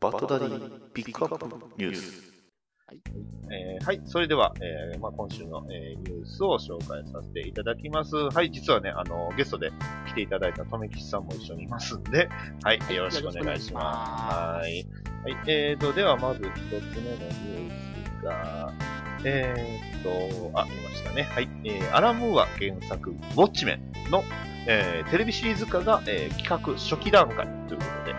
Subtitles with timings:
[0.00, 2.32] バッドダディピックアップニュース。
[3.50, 4.00] えーはい。
[4.06, 8.14] それでは、えーまあ、今週の、えーニュースを紹介させていただきます。
[8.14, 8.50] はい。
[8.50, 9.72] 実はね、あの、ゲストで
[10.06, 12.28] 来ていただいたとめきちさんも一緒にいますんで、
[12.62, 12.94] はい。
[12.94, 14.62] よろしくお願いします。
[14.62, 14.86] はい。
[15.24, 15.36] はい。
[15.48, 18.72] えーと、ではまず一つ目のニュースが、
[19.24, 21.22] えーと、あ、見ましたね。
[21.24, 21.48] はい。
[21.64, 23.74] えー、アラムーア原作、ウォッチメ
[24.06, 24.22] ンの、
[24.66, 28.14] えーテレビシリーズ化が、えー企画初期段階ということで、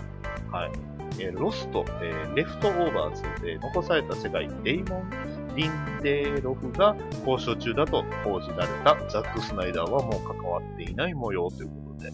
[0.51, 0.88] はい。
[1.19, 5.09] えロスト、えレフトオーバーズ、えー残された世界、デイモン・
[5.55, 5.71] リン
[6.01, 6.95] デーロフが
[7.25, 8.95] 交渉中だと報じられた。
[9.09, 12.11] ザック・スナイダーはもう関わっていない模様ということで、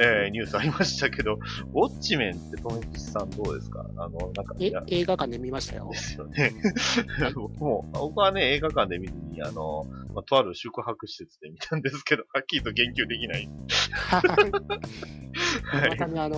[0.00, 1.34] えーニュースありましたけど、
[1.74, 3.84] ウォッチメンって、とめきちさんどうですか？
[3.96, 5.96] あの、なんか、いえや、映画館で見ましたよで。
[5.98, 6.52] すよね。
[7.34, 13.48] 僕 も、僕はね、映画館で見ずに、あの、まあ、とある宿泊施設で見たんですけど、はっきりと言及できない。
[14.12, 15.90] はい。
[15.90, 16.36] またね、あの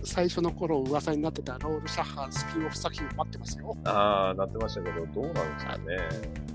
[0.00, 3.76] ー最初の頃噂になってたロールシャッハースピンオフ作品待ってますよ。
[3.84, 5.84] ああ、なってましたけど、どうなんですかね。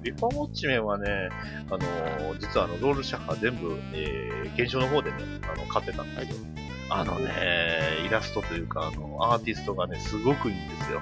[0.04, 1.30] リファウォッチメンはね、
[1.70, 6.29] あのー実はあの、ロールシャッハー全部、えー、現象の方でね、あの、買ってたんですよ。
[6.90, 7.32] あのね、
[8.06, 11.02] イラストというか、あの、アーティストがね、すごくいいんですよ。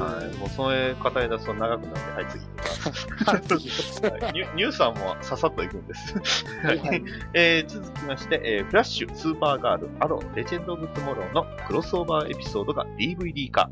[0.00, 0.36] はい。
[0.36, 2.10] もう、それ語り出すと長くなって、
[3.30, 4.02] はい、次行きます。
[4.02, 6.14] はいニューさんもささっと行くんです。
[6.62, 13.70] はいはいえー続きまして、えーフラッシュ、スーパーガール、アロー、レジェンド・オブ・トゥモローのクロスオーバーエピソードが DVD 化。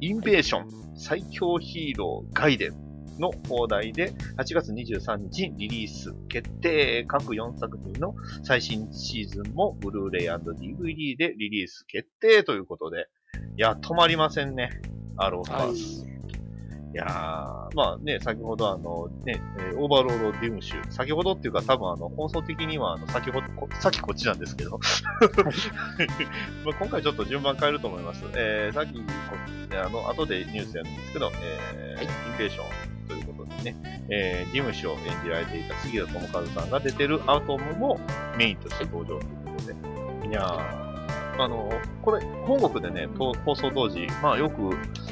[0.00, 2.87] インベーション、最強ヒーロー、ガイデン
[3.20, 7.04] の放題で8月23日リリース決定。
[7.06, 13.08] 各4作品の最新シーズンもブルーレイ &DVD でリリース決定ということで、
[13.56, 14.70] いや、止まりませんね。
[15.16, 16.07] アローバース。
[16.98, 24.78] やー、まあね、先ほどあの、ね、えーオーバーロードデューム集、先ほどっていうか多分あの、放送的にはあの、先ほど、こさっきこっちなんですけど、
[26.64, 28.24] まあ今回ちょっと順番変えると思います。
[28.34, 29.02] えー、さっきこ、
[29.82, 32.06] あの、後でニュースやるんですけど、えーはい。
[32.06, 38.00] インベーションということでね、えー、事務所を演じられていた杉田智和さんが出てるアトムも
[38.36, 40.87] メインとして登場ということで、いやー、
[41.38, 41.70] あの、
[42.02, 44.70] これ、本国でね、と放送当時、まあよく、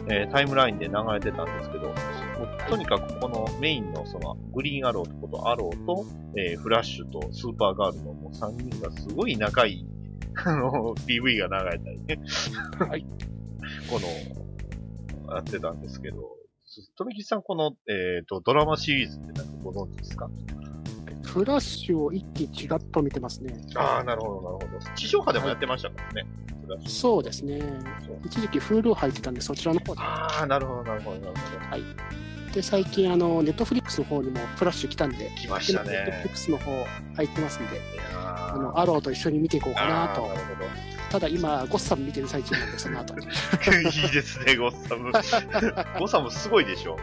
[0.08, 1.94] えータイムラインで流れてたんですけど、もう
[2.68, 6.04] とにかくこのメインのそのグリーンアローとことアローと、
[6.36, 9.86] えーフラッシュとスーパーガールのもう3人がすごい仲いい、
[10.44, 12.18] あの、PV が流れたりね。
[12.78, 13.06] はい。
[13.90, 16.30] この、やってたんですけど、
[16.96, 20.28] 富木さんこの、えっ、と、ドラマシリーズってなんかご存知ですか？
[21.36, 23.54] フラッシュを一気ちらっと見てますね。
[23.74, 24.94] ああ、なるほど、なるほど。
[24.94, 26.26] 地上波でもやってましたからね。
[26.64, 27.60] フラッシュそうですね。
[28.24, 30.00] 一時期 Hulu 入ってたんで、そちらの方で。
[30.00, 31.76] ああ、なるほど、なるほど、なるほ
[32.48, 32.52] ど。
[32.54, 36.30] で、最近、あの、ネットフリックスの方にもフラッシュ来たんで、来ましたネットフリッね。
[36.32, 36.86] クスの方
[37.16, 37.80] 入ってますんで、
[38.14, 40.22] あの、アローと一緒に見ていこうかなと。
[40.28, 40.95] なるほど。
[41.10, 43.26] ただ今、ゴッサム見てる最中なんで、その後に。
[43.26, 45.12] いいですね、ゴッサム。
[45.98, 46.96] ゴッサムすごいでしょ。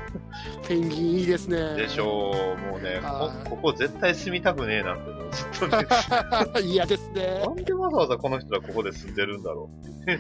[0.68, 1.76] ペンギンいいですね。
[1.76, 2.72] でしょう。
[2.72, 5.88] もうね、こはいここ絶対住みたくねえなってずっとね、
[6.64, 7.50] 嫌ですねな。
[7.50, 10.12] んでわざわざこの人はここで住んでるんだろうって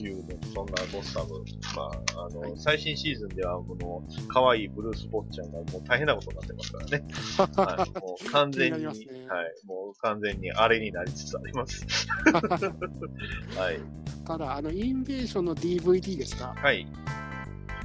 [0.00, 1.44] いうね、そんなゴッサム。
[1.76, 7.04] まあ、あの、最新シーズンでは、この、可愛いブルース・ボッチャンがもう大変なことになってますからね。
[7.76, 11.86] はい、もう完全に、気にねはい、もう完全にあれになりつつあります。
[13.56, 13.80] はい。
[14.26, 16.54] ただ、あの、インベーションの DVD ですか？
[16.56, 16.86] はい。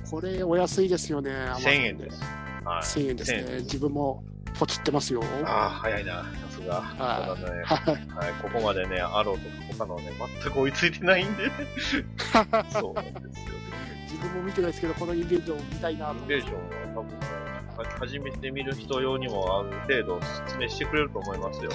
[0.10, 1.32] これお安いですよね。
[1.32, 2.22] 1000円です。
[2.64, 2.82] はい。
[2.82, 3.60] 1000円です1000ね。
[3.62, 4.24] 自分も
[4.58, 5.24] ポチってますよ。
[5.46, 6.82] ああ、早いな、さすが。
[6.82, 7.64] はいね。
[7.64, 8.26] はい。
[8.26, 10.12] はい、ここまでね、アローとか他のね、
[10.44, 11.50] 全く追いついてないんで。
[12.72, 13.54] そうなんですよ。
[14.04, 16.62] 自分も見てないですけど、このインベーション見たいなとインベーションは
[16.96, 17.26] 多分ね、
[17.78, 21.72] は初めて見る人用にもある程度説明してくれると思いますよ。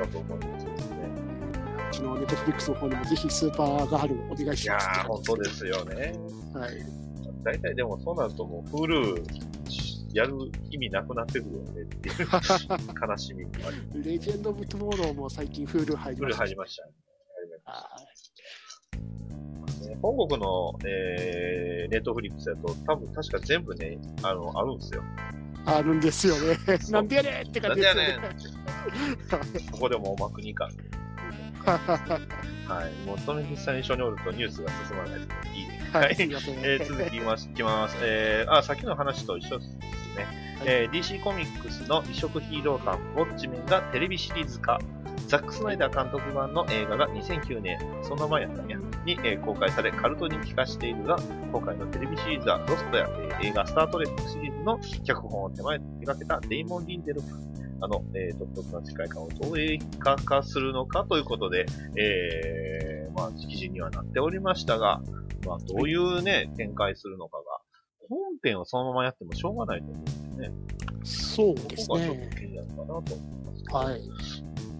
[0.00, 0.06] はい。
[0.06, 0.76] だと思いますよね。
[1.90, 6.14] うちのネットフリックスの方にもぜひスーパーガールお願いいやしますってー、本当ですよね。
[6.54, 7.00] はい。
[7.42, 9.22] 大体でもそうなるともう、フールー
[10.12, 10.34] やる
[10.70, 12.16] 意味なくなってくるよねっていう
[13.08, 16.36] 悲しみもあり、レジェンド・オブ・トゥモローも最近フールー入りました。
[16.38, 16.92] 入りましたね
[20.02, 25.02] 本国の、えー、ネットフリックスだと、多分確か全部ね、あの、あるんですよ。
[25.66, 26.56] あるんですよね。
[26.90, 28.18] なんでやねんって感じですよね。
[29.30, 29.40] なん
[29.72, 30.68] ここでもおまくにか。
[31.64, 33.06] はい。
[33.06, 35.28] もう、その実際に一緒におるとニュースが進まないです。
[35.54, 35.90] いいね。
[35.92, 36.16] はい。
[36.18, 37.96] えー、続きます、きます。
[38.00, 39.70] えー、あ、さっきの話と一緒です
[40.16, 40.50] ね。
[40.64, 44.78] えー DC コミックスの異色ヒーロー感、ウォッチメンがテレビシリーズ化。
[45.26, 48.78] ザック・スナイダー監督版の映画が2009年、その前やったんや、
[49.14, 51.16] に、えー公開され、カルト人気化しているが、
[51.52, 57.26] 今回のテレビシリーズは、ロストや、えー映画スタートレックシリーズの脚本を手前手掛けたデイモン・リンデルフ、
[57.80, 61.66] あの、えー、独特な世界観をどう映画化するのかということで、
[61.96, 65.00] えー、まあ、直示にはなっておりましたが、
[65.46, 67.44] まあ、どういうね、展開するのかが、
[68.08, 70.52] 本編をそのままやってもしょうがないと思うんですね。
[71.02, 72.36] そうですここがちょっねと。
[72.36, 73.02] 気になるかなと思い
[73.44, 73.86] ます。
[73.86, 74.00] はい。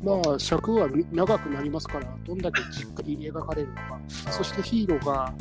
[0.03, 5.33] まあ、尺は長くなりますから、どんだけじっくり描かれるのか、そしてヒーローが、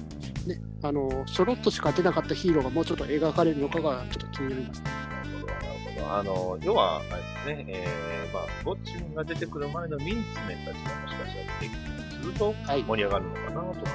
[0.45, 4.89] ね、あの、ちょろっとしか出なかったヒーローがもうちょっと描かれるのかがちょっと気になりますね。
[4.91, 5.65] なるほど、なる
[5.95, 6.13] ほど。
[6.13, 12.83] あの、要は、あれですね、えー、まあ、ウォッチメンが出てくる前のミニッツメンたちがもしかしたら出てきたりするとはい。
[12.83, 13.91] 盛り上がるのかなとか、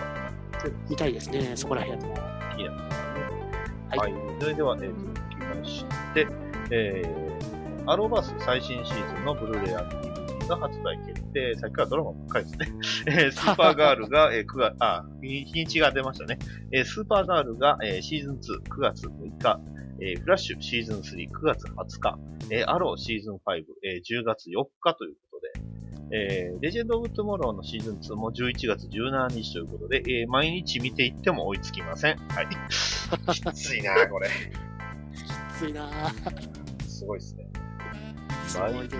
[0.88, 2.14] 見たいですね、そこら辺も。
[2.56, 3.14] 気になりますね。
[3.98, 4.40] はいはい。
[4.40, 5.84] それでは、えー、続きまし
[6.14, 6.26] て、
[6.70, 10.03] えー、アローバース最新シーズンのブルーレイ
[10.48, 11.54] が発売決定。
[11.56, 12.68] さっきからドラマばっかりですね。
[13.24, 16.38] えー、スーパーガールが、えー、9月、あ、日日にちが出ましたね。
[16.72, 19.60] えー、スーパーガールが、えー、シーズン2、9月6日。
[20.00, 22.18] えー、フラッシュシーズン3、9月20日。
[22.50, 23.38] えー、アローシーズン5、
[23.82, 25.74] えー、10月4日ということで、
[26.10, 32.16] えー、レジェンド・オブ・トゥモローのシーズン2も11月17日ということで、えー、毎日見ていっても追いつきません。
[32.28, 32.48] はい。
[33.32, 34.28] きついなこれ。
[34.28, 37.53] きついなぁすごいですね。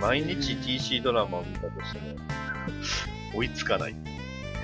[0.01, 2.17] 毎毎日 TC ドラマを見たとしても、
[3.35, 3.95] 追いつかない。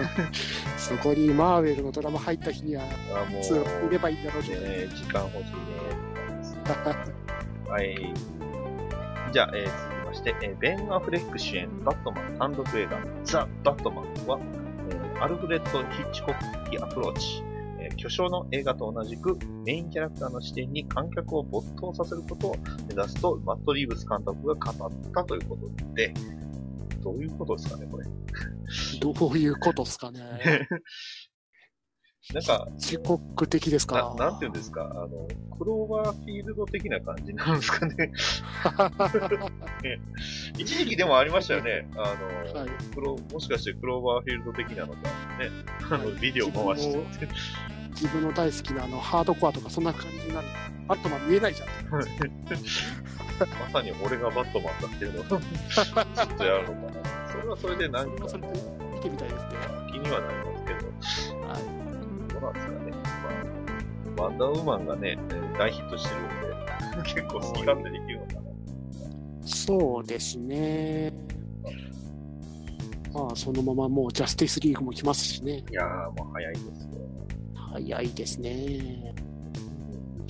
[0.78, 2.84] そこにマーベルのドラマ入った日には、
[3.14, 4.42] あも普通見れう、ばいいんだろう。
[4.42, 5.50] ね、時間欲しいね。
[7.68, 8.14] はい。
[9.32, 9.72] じゃあ、えー続
[10.02, 14.38] きまして、えーベン・アフレック主演、バットマン単独映画、ザ・バットマンは、
[14.90, 17.42] えーアルフレッド・ヒッチコック的アプローチ、
[17.90, 22.56] えー巨匠の映画と同じく、メインキャラクターの視点に観客を没頭させることを
[22.88, 26.14] 目指すと、マット・リーブス監督が語ったということで、
[27.02, 28.06] どういうことですかね、これ。
[29.00, 30.20] どういうことですかね。
[32.34, 34.14] なんか、自国的ですなか。
[34.16, 35.26] なんていうんですか、あの、
[35.58, 38.12] クローバーフィールド的な感じなんですかね。
[40.56, 41.88] 一時期でもありましたよね。
[41.96, 42.14] あ
[42.54, 45.08] の、はいクロもしかしてクローバーフィールド的なのか
[45.38, 45.50] ね、
[45.90, 47.32] あの、ビデオ回してて。
[48.00, 50.46] 自分の大好きなあのハードコアとかそんな感じになる。
[50.88, 51.68] バットマン見えないじゃん。
[51.98, 52.02] ま
[53.70, 55.38] さに俺がバットマンだっていうのをずっ
[56.36, 57.28] とやるのかな。
[57.30, 59.50] それはそれでなんかそれはそれで見てみたいですね。
[59.92, 61.60] 気にはなりますけど、はい。
[62.32, 62.78] どうなんですかね。
[64.16, 68.40] まあ、ワンダーウーマンがね、えー大ヒットしてるんで、結構好き勝手できるのかな。
[69.44, 71.12] そうですね。
[73.12, 75.64] まあ、そのままもうジャスティスリーグも来ますしね。
[75.70, 76.89] いやー、もう早いですよ。
[77.72, 79.14] 早いですね。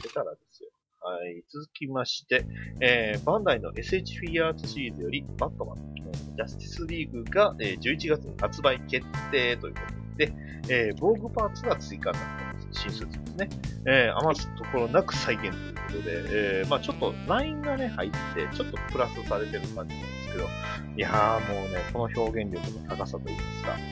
[0.02, 0.70] 出たらですよ。
[1.02, 1.42] はい。
[1.48, 2.44] 続きまして、
[2.81, 5.78] えー、バンダイの SH フィギュアーツシリーズより、バットマン、
[6.08, 10.32] えジャスティスリーグが、えー11月に発売決定ということで、
[10.69, 12.82] えー、防具パーツが追加になったんです。
[12.82, 13.48] 新スーツですね。
[13.87, 19.96] えー、余すところなく再現ということで、えー、まあちょっとラインがね、入って、ちょっとプラスされてる感じなんで
[20.28, 20.44] すけど、
[20.96, 23.82] いやーもうね、この表現力の高さといいますか、ね、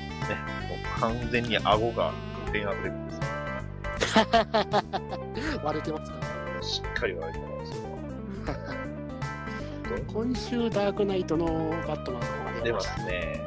[0.68, 2.12] もう完全に顎が
[2.52, 3.28] ペンアフレックですね。
[5.64, 6.18] 割れてますか？
[6.56, 6.62] ら。
[6.62, 7.84] しっかり割れてますよ。
[10.06, 11.46] 今週ダークナイトの
[11.86, 13.00] バットマンが出ま出ました。
[13.00, 13.44] すね。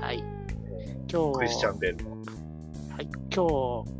[0.00, 0.24] はい。
[0.70, 2.10] え今クリスチャン・ベールの。
[2.10, 3.90] はい、今日、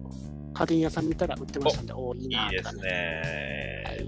[0.54, 3.82] 家電屋さん見たら売ってましたんで、おお、いいなーっていいですね。
[3.86, 4.06] はい。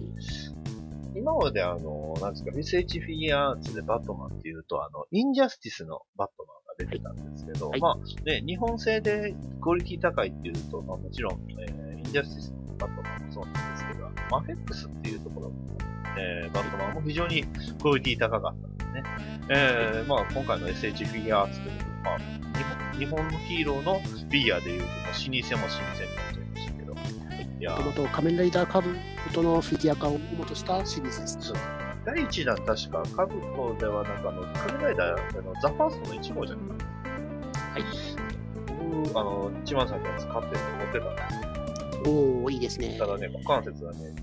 [1.14, 15.54] 今まであの、なんですか、SH フィギュアーツでバットマンっていうと、あの、インジャスティスのバットマンが出てたんですけど、はいまあね、日本製でクオリティ高いっていうと、まあもちろん、えーインジャスティスのバットマンもそうなんですけど、マフェックスっていうところも、
[16.18, 17.44] えーバットマンも非常に
[17.80, 19.02] クオリティ高かったんですね。
[19.50, 22.18] えーまあ今回の SH フィギュアーツというと、まあ
[22.98, 26.94] 日本、日本のヒーローのフィギュアでいうと、老舗も老舗になっちゃいましたけど、
[27.60, 28.94] いやもともと仮面ライダーカブ
[29.32, 31.38] トのフィギュア化を主としたシリーズです。
[31.40, 31.56] そう
[32.04, 36.86] 第1弾確か、カブトではなんかあの、仮面ライダー、あのザ・ファーストの1号じゃなか。
[37.72, 37.82] はい。
[39.04, 42.10] 僕、あの、一番最初のやつ買って持ってたんで。
[42.10, 42.96] おおいいですね。
[42.98, 44.14] ただね、股関節がね、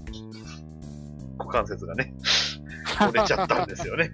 [1.37, 2.13] 股関節がね、
[3.01, 4.11] 折れちゃったんですよね。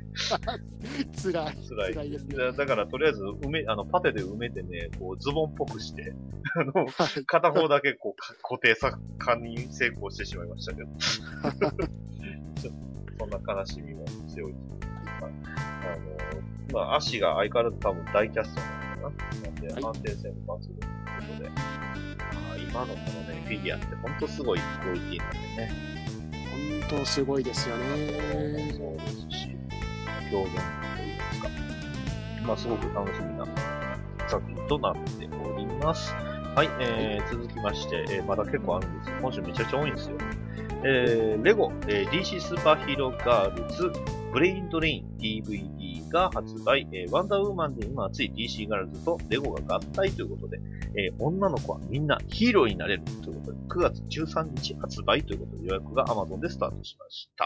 [1.14, 1.56] つらい。
[1.68, 1.94] 辛い。
[1.94, 2.38] 辛いですね。
[2.38, 6.14] だだから、とりあえず、埋め、あの、パテで埋めてね、こう、ズボンっぽくして、
[6.56, 10.90] あの、はい片方だけこう、か固定さ、化に成功してしまいましたけど。
[12.62, 12.85] ちょっと、
[13.30, 14.54] そんな悲しみも強い。
[14.54, 14.62] はい
[15.86, 19.26] あの、まあ、足が相変わらず多分大キャストなのかな。
[19.44, 20.96] なんで、はい安定性も抜群という
[21.28, 25.72] ことで、あー今のこのね、フィギュアってほんとすごいクオリティなんでね。
[26.90, 27.84] 本当すごいですよね。
[28.78, 29.58] そうですし、
[30.32, 31.50] 表現といいますか。
[32.46, 33.48] まあ、すごく楽しみな
[34.28, 36.14] 作品となっております。
[36.56, 39.16] はい、えー、続きまして、えー、まだ結構あるんですよ。
[39.22, 40.18] 今週めちゃくちゃ多いんですよ。
[40.88, 43.92] えー、レゴ、えー、DC スーパーヒーローガールズ、
[44.32, 50.60] ブレインドレイン DVD が発売、えーワンダーウーマンで今熱い DC ガールズとレゴが合体ということで、
[50.96, 57.46] えー女の子はみんなヒーローになれるということで、9月13日発売ということで予約が Amazon でスタートしました。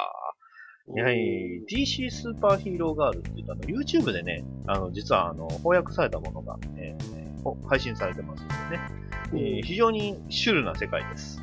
[1.02, 8.84] はい、DC スーパーヒーローガールって言ったの、YouTube でね、あの、実はあの、翻訳されたものが、えーお配信されてますのでね、
[9.32, 11.42] えー非常にシュールな世界です。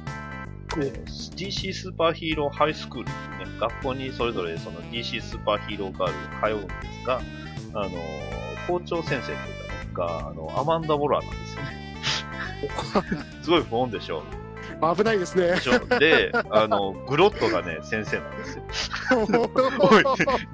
[0.78, 7.20] えー DC スーパーヒーローハイスクールっていうね、学校にそれぞれその DC スーパーヒーローガールが通うんですが、
[7.74, 11.96] あのー校長先生というかね、が、あの、アマンダ・ウォラーなんですよね。
[13.42, 14.24] すごい不穏でしょ
[14.96, 15.54] 危ないですね
[15.98, 16.32] で。
[16.50, 18.64] あの、グロットがね、先生なんですよ。
[19.80, 20.04] おい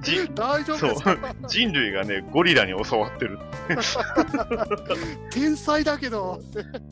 [0.02, 1.18] じ大丈夫そうですか？
[1.48, 3.38] 人類がね、ゴリラに教わってる。
[5.30, 6.40] 天才だけど。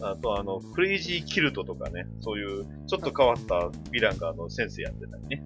[0.02, 3.54] あと、あの、クレイジーキルトとかね、そういう、ちょっと変わった
[3.90, 5.42] ヴィランが、あの、先生やってたりね。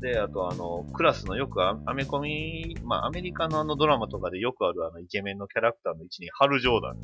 [0.00, 6.96] で、あと、あの、クラスのよくアアメコミ、まあ、アメリカのあのドラマとかでよくあるあの、イケメンのキャラクターの位置に、ハル・ジョーダン。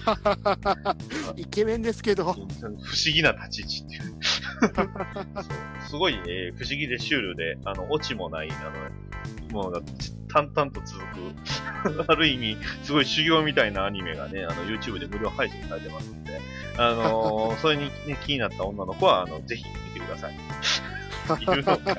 [1.36, 2.32] イケメンですけど。
[2.32, 2.46] 不思
[3.12, 4.20] 議な立ち位置っていう。
[5.88, 9.82] すごい、えー不思議でシュールで、あの、オチもない、あの、もう、
[10.32, 11.00] 淡々と続
[11.94, 16.40] く、 ある意味、すごい修行みたいなアニメがね、あの、YouTube で無料配信されてますんで、
[16.76, 20.34] あのーそれに、ね、気になった女の子は、あの、ぜひ見てください。
[21.38, 21.96] いるのか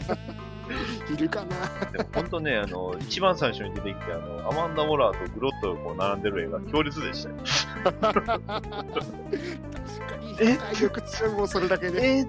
[1.14, 1.92] いるかな。
[1.92, 7.36] でも本当ね、あの、一番最初に出てきて、あの、アマンダ・モラーとグロットがこう並んでる絵が強烈でしたよ。
[7.84, 8.38] 確か
[10.22, 10.36] に。
[10.40, 10.56] え？
[10.58, 12.20] 体力強いもん、それだけで。
[12.20, 12.22] え？
[12.22, 12.28] ーっ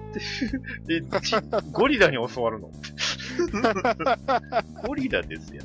[0.85, 1.35] て、で、ち
[1.71, 2.69] ゴリラに教わるの？
[4.85, 5.63] ゴリラですよ。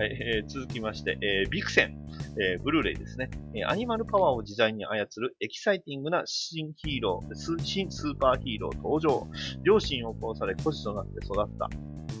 [0.00, 1.98] はい、えー続きまして、えービクセン、
[2.40, 9.28] えーブルーレイですね、えアニマルパワーを自在に操るエキサイティングな新ヒーロー、新スーパーヒーロー登場。
[9.62, 11.68] 両親を殺され孤児となって育った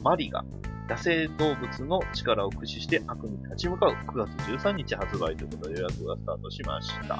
[0.02, 0.44] マリが、
[0.90, 7.18] 野生動物の力を駆使して悪に立ち向かう9月13日発売ということで予約がスタートしました。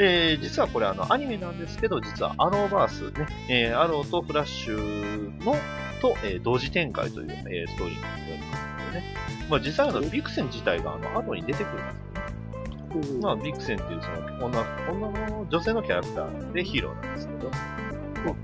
[0.00, 5.54] えー実はこれあのアニメなんですけど、実はアローバースね、えーアローとフラッシュの、
[6.02, 9.02] と、えー同時展開という、えーストーリーになっておりますね。
[9.48, 13.20] まあ実際あの、ビクセン自体があの、アローに出てくるんですよね。
[13.20, 14.60] まあ、ビクセンっていうその女、
[14.90, 17.50] 女の女性のキャラクターでヒーローなんですけど、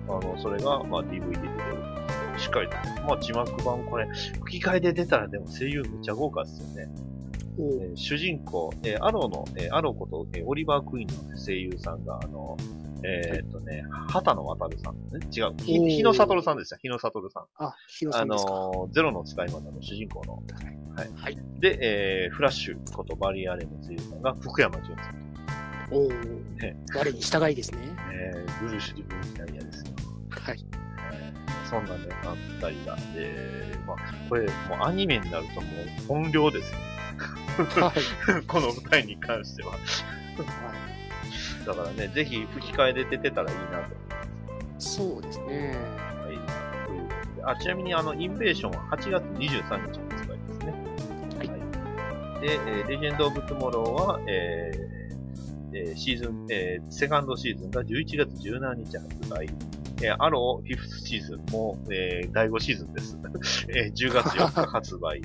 [0.09, 2.38] まあ、あの、それが、まあ、DVD で出てる。
[2.38, 2.76] しっかりと。
[3.07, 4.09] まあ、字幕版、これ、
[4.45, 6.88] 吹き替えで出たらでも声優めっちゃ豪華ですよね。
[7.59, 12.57] えー主人公、えーアローの、えーアローこと、えーオリバー・クイーンの声優さんが、あの、
[13.04, 17.45] えーっとね、畑野渡さん、ね、違う、ひ日野悟さんでした、日野悟さん。
[17.57, 18.50] あ、ヒロさあんですか。
[18.52, 20.35] のーゼロの使い魔の主人公の。
[20.95, 21.11] はい。
[21.14, 25.30] はいで、えーフラッシュことバリアレンの声優さんが福山潤さん。
[25.92, 26.76] おおね。
[26.95, 27.78] 我に従いですね。
[28.12, 29.90] えー、ブルーシュ・デュブルキャリアですよ。
[30.30, 30.66] はい。
[31.12, 31.40] えー
[31.71, 32.97] そんなね、あったりが。
[33.14, 33.97] で、まあ、
[34.28, 36.78] これ、もうアニメになるともう本領ですね。
[37.80, 37.92] は
[38.40, 38.42] い。
[38.47, 39.75] この舞台に関しては。
[41.70, 43.96] だからね、ぜひ吹き替えで出てたらいいなと。
[44.78, 45.76] そうですね。
[46.24, 46.86] はい。
[46.86, 50.74] ということであ、ちなみにあの、インベーションは8月23日発売ですね。
[51.38, 51.48] はい
[52.40, 59.46] で、えーレジェンド・オブ・トゥモローは、えーえーシーズン、えーセカンドシーズンが11月17日発売。
[60.02, 63.18] えーアローフィフスシーズンも、えー第5シーズンです。
[63.68, 65.20] えー10月4日発売。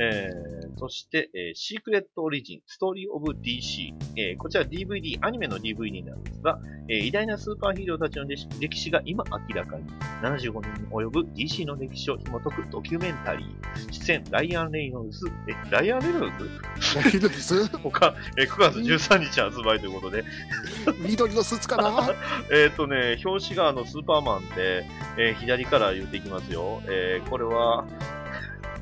[0.00, 3.92] えーそして、えーシークレット・オリジン、ストーリー・オブ・ DC。
[4.16, 9.84] えーこちら DVD、アニメの DVD なんですが、えー偉大なスーパーヒーローたちの歴史が今明らかに。
[10.22, 13.92] 75年に及ぶ DC の歴史を紐解くドキュメンタリー。
[13.92, 15.26] 出演、ライアン・レイノルズ。
[15.48, 16.50] え、ライアン・レイノルズ？
[16.94, 17.68] 大丈夫です。
[17.78, 20.24] 他、えー9月13日発売ということで、
[21.06, 22.10] 緑のスーツかな？
[22.52, 24.84] えっ、とね、表紙があのスーパーマンで、
[25.18, 26.82] えー左から言っていきますよ。
[26.86, 27.84] えーこれは、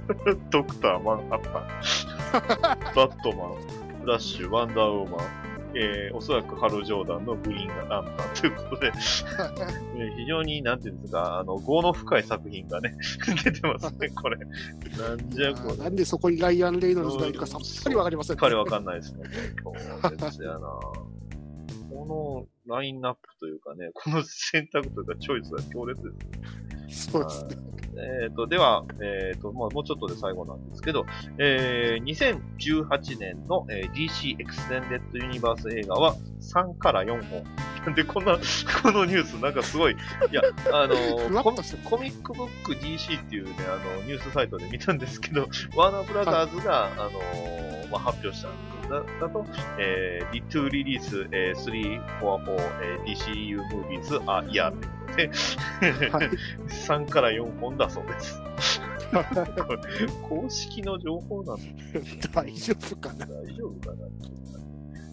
[0.50, 5.26] ドクター・マンハッタン、 バットマン、フラッシュ、ワンダーウーマン、
[5.74, 12.94] えーおそらくハロー・ジョーダンのグリーンランタンということで、 ね非常に、なんていうんですか、あの、業の深い作品がね、
[13.44, 14.36] 出てますね、これ。
[14.38, 15.76] なんじゃこれ。
[15.76, 19.24] なんでそこにライアン・レイノルズがいるかさっぱりわかりません、彼わかんないですね。
[19.62, 21.11] そうですよな。
[21.92, 26.10] このラインナップというかね、 この選択というかチョイスが強烈で
[26.90, 27.10] す。
[27.10, 27.56] そうですね。
[28.24, 31.04] えっ、と、では、えっ、と、まあ、もうちょっとで最後なんですけど、
[31.38, 37.44] えー、2018年の、えー DC エクステンデッドユニバース映画は3から4本。
[37.94, 38.38] でこんな、
[38.82, 39.96] このニュースなんかすごい、い
[40.34, 40.96] や、あの
[41.28, 41.50] ふわコ
[41.98, 48.48] ミックブック DC っていうね、あの、ニュースサイトで見たんですけど、ワーナーブラザーズが、あのーまあ、発表した
[48.88, 49.46] だだと、
[49.78, 55.16] えー、リトゥリリース、えー、3、4、4、えー、DCU ムービーズ、あ、いや、ってこと
[56.00, 56.30] で、はい。
[56.68, 58.40] 3から4本だそうです。
[60.28, 61.58] 公式の情報なの
[62.32, 63.26] 大丈夫かな？
[63.26, 64.06] 大丈夫かな？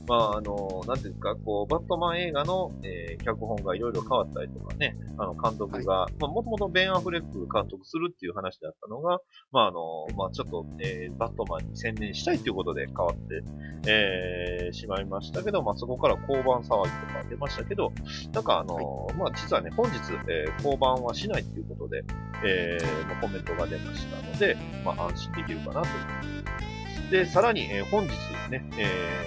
[0.09, 9.19] まあ、あの、なんていうんですか、こう、バットマン映画の、えー脚本がいろいろ変わったりとかね、あの、監督が、まあ、もともとベン・アフレック監督するっていう話だったのが、
[9.51, 13.43] まあ、あの、まあ、ちょっと、えーバットマンに専念したいということで変わって、
[13.87, 17.91] えーしまいましたけど、まあ、そこから降板騒ぎとか出ましたけど、
[18.33, 19.97] なんかあの、まあ、実はね、本日、
[20.29, 22.03] えー降板はしないということで、
[22.43, 26.78] えーまあコメントが出ましたので、まあ、安心できるかなという
[27.11, 28.09] で、さらに、えー本日
[28.49, 28.85] ね、え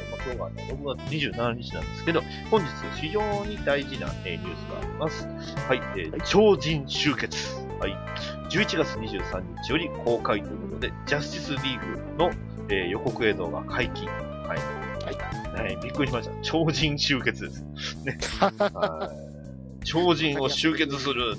[0.09, 2.67] ーまあ、今日がね、6月27日なんですけど、本日
[3.01, 5.27] 非常に大事な、えーニュースがあります。
[5.69, 7.57] はい、えー超人集結。
[7.81, 7.97] はい。
[8.51, 12.31] 11月23日より公開ということで、ジャスティスリーグの、
[12.69, 14.07] えー予告映像が解禁。
[14.09, 14.59] はい。
[15.63, 15.77] はい。
[15.83, 16.35] びっくりしました。
[16.43, 17.63] 超人集結です。
[18.05, 18.19] ね。
[18.41, 19.32] はい。
[19.85, 21.37] 超人を集結する。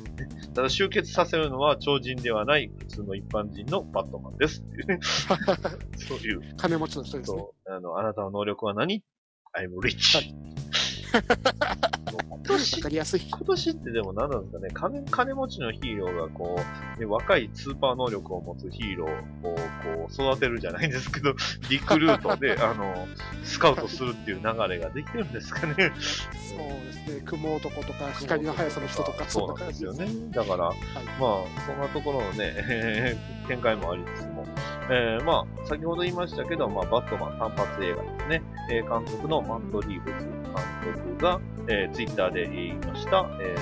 [0.54, 5.00] ただ集結させるのは超人ではない普通の一般人のバットマンですっていうね。
[6.08, 7.38] そういう金持ちの人ですね。
[7.40, 9.04] そう、あの、あなたの能力は何
[9.56, 10.34] ?I'm rich.
[12.44, 13.22] 年、かりやすい。
[13.30, 16.60] 今年ってでも何なんですかね、金金持ちのヒーローがこ
[16.98, 19.56] う、ね若いスーパー能力を持つヒーローを
[20.08, 21.34] こう育てるじゃないんですけど、
[21.70, 23.08] リクルートで、あの、
[23.44, 25.76] スカウトするっていう流れができてるんですかね。
[25.76, 27.22] そうですね。
[27.26, 30.08] 雲男とか光の速さの人とか、そうなんですよね。
[30.32, 30.74] だから、まあ、
[31.66, 34.46] そんなところのね、 展開もありつつも、
[34.90, 38.44] えーまあ、先ほど言いましたけど、まあ、バットマン単発映画ですね。
[38.72, 43.26] えー監督のマンド・リーブズ監督が、えーツイッターで言いました。
[43.42, 43.56] え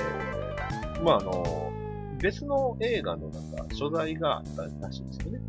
[1.00, 1.72] ーまあ、あの、
[2.20, 5.40] 別の映画のなんか、所在があったらしいんですよね。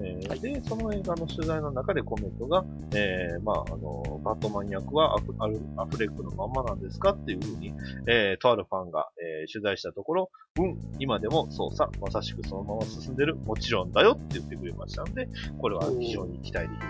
[0.00, 2.64] えーで、その映画の取材の中でコメントが、
[2.94, 7.72] えーまあ、あの、バットマン役はアフアフレックのまんまなんですかっていうふうに、
[8.06, 15.28] えーとあるファンが、えー取材したところ、うん、今でも捜査、まさしくそのまま進んでる、もちろんだよって言ってくれましたので、
[15.60, 16.86] これは非常に期待できる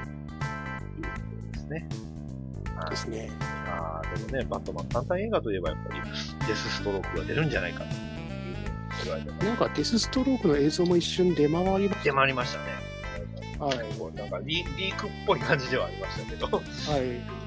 [0.93, 1.21] というこ
[1.52, 1.88] とですね。
[2.78, 3.30] はいですね。
[3.66, 6.00] あーでもね、バットマン単体映画といえばやっぱり
[6.46, 8.07] デスストロークが出るんじゃないかというふうに
[9.05, 9.46] 言われてます。
[9.46, 12.64] なんかデスストロークの映像も一瞬出回りまし出回りましたね。
[13.59, 13.64] た。
[13.64, 13.76] はい。
[14.14, 16.46] なんかリリークっぽい感じではありましたけど。
[16.46, 17.38] はい。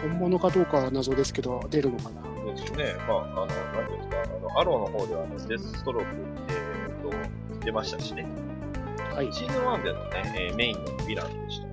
[0.00, 2.22] 本物かどうかは謎ですけど、出るのかな。
[2.54, 2.94] ですね。
[3.08, 6.16] まあ、あの、なんていうんですか、あの、アローの方では、あの、デスストローク、
[6.48, 8.26] えーと、出ましたしね。
[9.12, 9.32] はい。
[9.32, 11.65] シーズン1でのね、えーメインのヴィランでした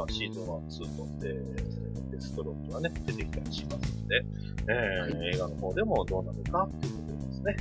[0.00, 4.24] まあ、シーズン1、2と、えー、デストロークはね、出てきたりしますので、
[4.68, 7.56] えー映画の方でもどうなるかということですね。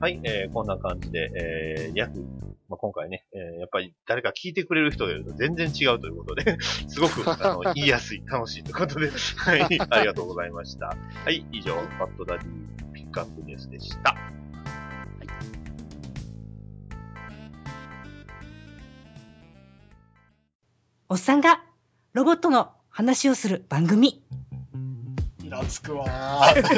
[0.00, 2.18] はい、えーこんな感じで、えー約、
[2.68, 6.56] まあ、今回ね、えーやっぱり誰か聞いてくれる人がいると全然違うということで、
[6.88, 10.86] すごくあの 言いやすい、楽しいということで、はい、ありがとうございました。
[10.86, 14.16] はい、以上、バッドダディピックアップニュースでした。
[21.08, 21.62] おっさんが
[22.14, 24.22] ロボットの話をする番組。
[25.42, 26.54] イラつくわー。
[26.54, 26.70] でも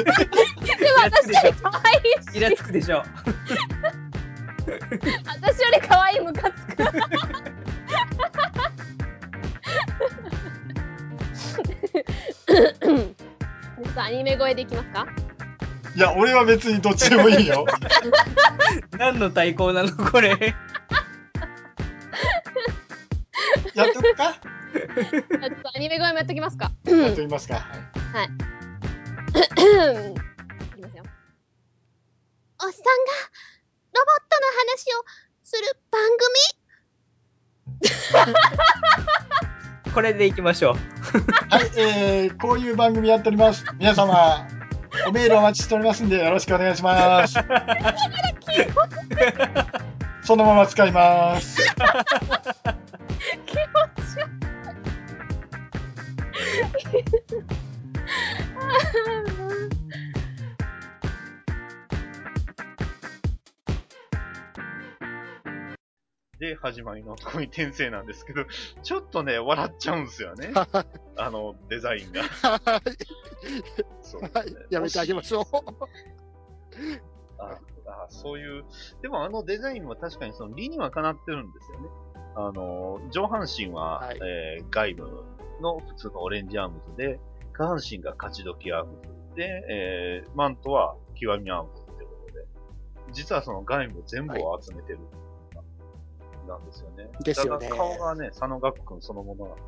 [1.03, 3.03] 私より可愛いし、イラつくでしょ。
[4.65, 6.83] 私より可愛いムカつく。
[13.95, 15.05] アニメ声でいきますか？
[15.95, 17.67] いや、俺は別にどっちでもいいよ。
[18.97, 20.55] 何の対抗なのこれ。
[23.75, 24.35] やっとくか？
[24.75, 24.79] ちょ
[25.19, 25.23] っ
[25.61, 27.55] とアニメ声もやっときますかやっときますか。
[27.55, 27.59] い
[30.75, 31.03] きますよ。
[32.59, 32.73] おっさんが
[33.93, 35.05] ロボットの話を
[35.43, 36.01] する番
[39.93, 40.73] これでいきましょう。
[41.49, 43.65] はい、えー、こういう番組やっております。
[43.77, 44.47] 皆様、
[45.07, 47.35] おメールお待ちしておりますんで、よろしくお願いします。
[50.21, 51.61] そのまま使います。
[66.39, 68.45] で、始まりのここに転生なんですけど、
[68.83, 70.53] ちょっとね、笑っちゃうんですよね。
[71.15, 72.21] あの、デザインが。
[74.03, 74.55] そうですねはい。
[74.69, 75.45] やめてあげましょう。
[77.39, 78.65] ああそういう、
[79.01, 81.89] でもあのデザインは確かにその理にはかなってるんですよね。
[82.35, 85.23] あの、上半身は、はいえー外部
[85.61, 87.19] の普通のオレンジアームズで、
[87.53, 88.97] 下半身が勝ち時アーム
[89.31, 92.45] ズで、えーマントは極みアームズってことで、
[93.11, 94.99] 実はその外部全部を集めてる、
[96.47, 97.09] なんですよね。
[97.23, 97.69] ですよね。
[97.69, 99.61] 顔がね、佐野岳くんそのものなんで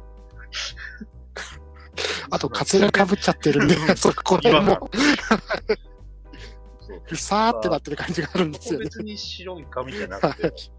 [2.31, 4.61] あと、カツラかぶっちゃってるんで、 そこら。
[4.61, 4.89] 辺も、
[7.03, 8.85] ふさーってなってる感じがあるんですよね。
[8.85, 10.71] 別に白い髪じゃなくてはい、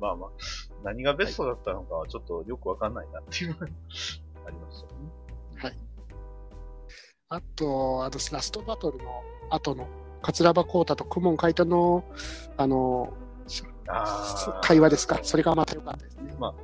[0.00, 0.30] まあまあ、
[0.86, 3.66] 何がベストだったのかはちょっとよくわかんないなっていうのが
[4.46, 5.10] ありましたよね。
[5.56, 5.76] はい。
[7.28, 9.04] あと、あの、ラストバトルの
[9.50, 9.88] 後の、
[10.22, 12.04] 桂葉光太と公文海斗の、
[12.56, 13.12] あの、
[13.88, 15.18] あー会話ですか？
[15.22, 16.34] それがまた良かったですね。
[16.38, 16.54] まあ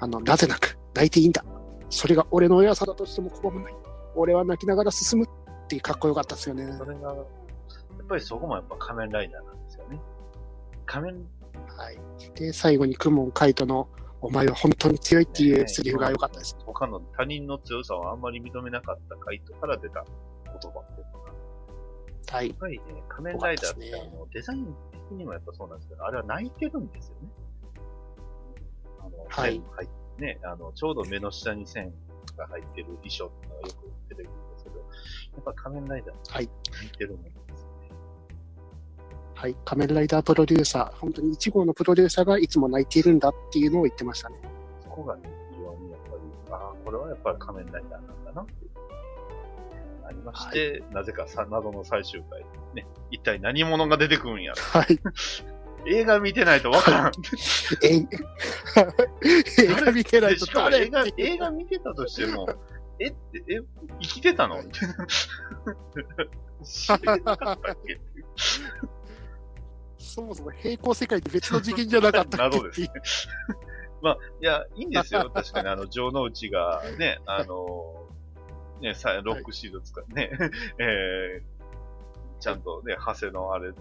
[0.00, 1.44] あの、なぜなく、泣いていいんだ。
[1.90, 3.74] それが俺の親さだとしても拒むない。
[4.16, 5.28] 俺は泣きながら進むっ
[5.68, 6.72] てかっこよかったですよね。
[6.78, 7.26] それが、やっ
[8.08, 10.00] ぱりそこもやっぱ仮面ライダーなんですよね。
[10.86, 11.26] 仮面、
[11.76, 11.98] はい。
[12.34, 13.88] で、最後に公文海斗の、
[14.20, 16.56] お前は本当に強いっていうセリフが良かったです。
[16.64, 21.32] 他の他人の強さをあんまり認めなかった回答から出た言葉っていうのが、
[22.32, 22.56] はいやっ。
[22.58, 27.28] ぱりね、仮面ライダーって、ねあのデザイン的にもやっぱそうなんですけど、あれは泣いてるんですよね。
[29.00, 31.92] あの、はい線入ってね、あの、ちょうど目の下に線
[32.36, 34.84] が入ってる衣装っていうのがよく出てくるんですけど、や
[35.40, 37.43] っぱ仮面ライダーってはい泣いてるもんですよね。
[39.44, 39.56] はい。
[39.66, 44.36] 仮面ライダープロデューサー、本当に1号のプロデューサーがいつも泣いているんだっていうのを言ってましたね。
[44.82, 48.70] そこがね、非常にやっぱり、ああ、これはやっぱり仮面ライダーなんだなっていう。
[50.06, 52.40] ありまして、なぜかさ、謎の最終回、
[52.72, 54.56] ね、一体何者が出てくるんやろ。
[54.62, 54.98] はい。
[55.86, 57.12] 映画見てないとわからん。
[57.84, 57.96] え
[59.62, 60.86] 映画見てないとでしかも誰？
[60.86, 62.48] 映画映画見てたとしても、
[62.98, 63.60] えって、え、
[64.00, 64.62] 生きてたの？
[64.62, 65.06] みたいな。
[66.64, 68.00] 知らなかったっけ？
[70.04, 72.88] そもそも平行世界で別の次元じゃなかった謎ですね。
[74.02, 75.30] まあ、いや、いいんですよ。
[75.32, 78.06] 確かに、あの、城之内がね、あの、
[78.80, 80.30] ね、さロックシード使ってね、
[80.78, 83.72] えー、ちゃんとね、長谷のあれ、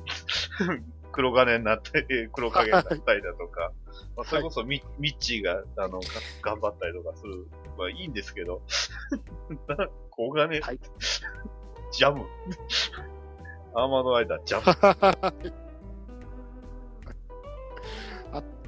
[1.12, 3.74] 黒金になって、えー黒影になったりだとか、
[4.16, 6.06] まあ、それこそミ,、ミッチーが、あの、が
[6.42, 7.46] 頑張ったりとかする、
[7.78, 8.62] まあいいんですけど、
[10.10, 10.80] 小金、はい
[11.92, 12.26] ジャム。
[13.76, 15.63] アーマードライダー、ジャム。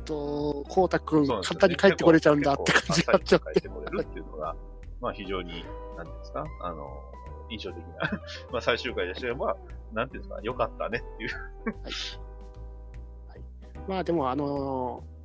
[0.05, 3.45] と、こうたくん、簡単に帰ってこれちゃうんだって感じになっちゃって。
[3.53, 4.55] 帰ってこれるっていうのが、
[5.01, 5.65] まあ非常に、
[5.97, 6.87] なんですか、あの、
[7.49, 8.11] 印象的な、
[8.51, 9.57] まあ最終回でしたけど、まあ、
[9.93, 11.29] なんていうんですか、良かったねっていう。
[13.87, 15.15] まあでも、あのー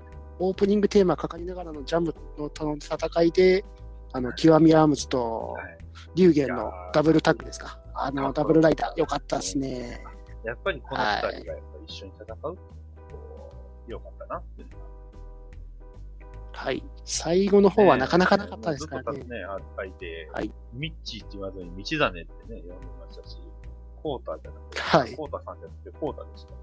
[0.42, 3.62] オープニングテーマかかりながらのジャムの戦いで、
[4.14, 5.80] あの、極みアームズとはい
[6.14, 7.78] 龍玄のダブルタッグですか。
[7.94, 10.02] あの、ダブルライダー、よかったですね。
[10.44, 12.58] やっぱりこの二人がやっぱり一緒に戦うと、
[13.90, 14.68] こう良かったなっていう。
[16.52, 16.82] はい。
[17.04, 19.20] 最後の方はなかなかなかったですからね。
[19.20, 23.38] ね、あ書いて、はいミッチーって言わずに道真ってね、呼んでましたし、
[24.02, 25.16] コータじゃなくて、はい。
[25.16, 26.56] コータさんじゃなくて、コータでしたね。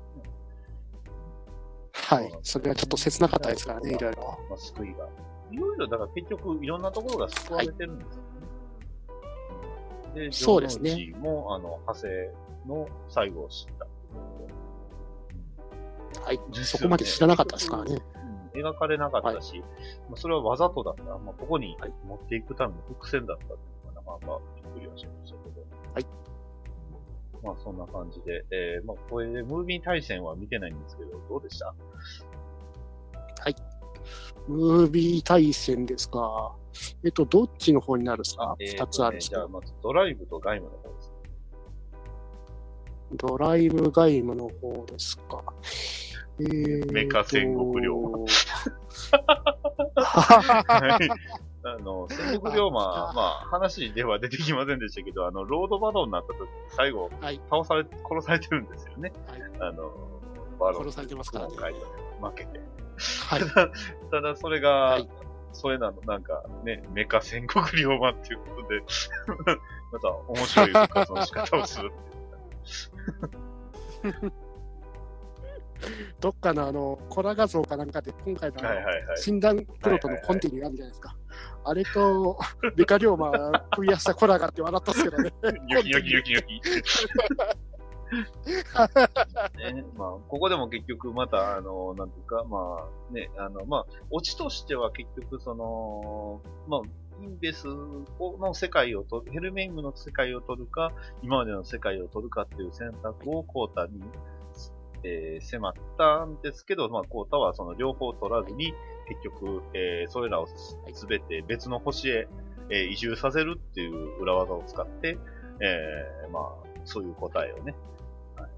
[1.93, 2.39] はい。
[2.41, 4.39] それはちょっと切なかったですからね、いろいろ。
[4.49, 5.07] まあ、救いが。
[5.51, 8.21] いろいろ、だから結局、いろんなところが救われてるんですよね。
[8.31, 8.37] うん
[10.17, 12.33] で、そうですねも、あの、派生
[12.67, 14.56] の最後を知ったっていうことで。
[16.27, 16.39] はい。
[16.63, 17.93] そこまで知らなかったですからね。
[17.93, 18.17] うん
[18.57, 19.59] 描かれなかったし、
[20.09, 21.03] まあ、それはわざとだった。
[21.03, 25.61] まあ、ここにはい持っていくための伏線だったっていうのがなかなかびっくりはしましたけど。
[25.93, 26.05] はい。
[27.43, 31.75] まあ、そんな感じで、えー、まあ、これでムービー対戦は見てないんですけど、どうでした？
[34.47, 36.55] ムービー対戦ですか。
[37.05, 38.55] えっと、どっちの方になるんですか？
[38.59, 41.11] えー二つあるんですかじゃあ、まずドライブとガイムの方です。
[43.13, 45.43] ドライブガイムの方ですか。
[46.39, 48.25] えーとメカ戦国龍馬は
[50.67, 51.09] はい。
[51.63, 52.71] あの、戦国龍馬、
[53.13, 59.11] まあ、話では出てきませんでしたけど、あの、ロードバトルになった時、最後、はい倒され、殺されてるんですよね。
[59.27, 59.91] はいあの、
[60.59, 61.53] バロン殺されてますからね。
[61.53, 61.79] 今回で
[62.21, 62.59] 負けて。
[62.59, 63.41] はい。
[64.11, 65.09] ただ、それが、はい
[65.53, 68.81] それなの、なんかね、メカ戦国龍馬っていうことで、
[69.91, 71.91] また面白い復活の仕方をする
[73.97, 74.33] っていう。
[76.19, 78.57] どっかのあの、コラ画像かなんかで、今回の。
[79.15, 81.15] 診断プロとのコンティニューあるじゃないですか。
[81.63, 82.39] あれと、
[82.75, 83.31] メカ龍馬
[83.75, 85.33] クリアしたコラがって笑ったっすけどね。
[85.67, 86.61] ニョキニョキニョキニョキ。
[89.57, 96.81] ね、まあ、ここでも結局また、あの、なんていうか、まあ、ね、あの、まあ、オチとしては結局その、まあ、
[97.21, 104.01] インベスをの世界を取る、ヘルメイムの世界を取るか、今までの世界を取るかっていう選択をコータに、
[105.03, 108.73] えー迫ったんですけど、まあ、コータはその両方取らずに、
[109.07, 112.27] 結局、えーそれらをすべて別の星へ、
[112.69, 115.17] えー移住させるっていう裏技を使って、
[115.59, 117.75] えーまあ、そういう答えをね、
[118.35, 118.49] はい、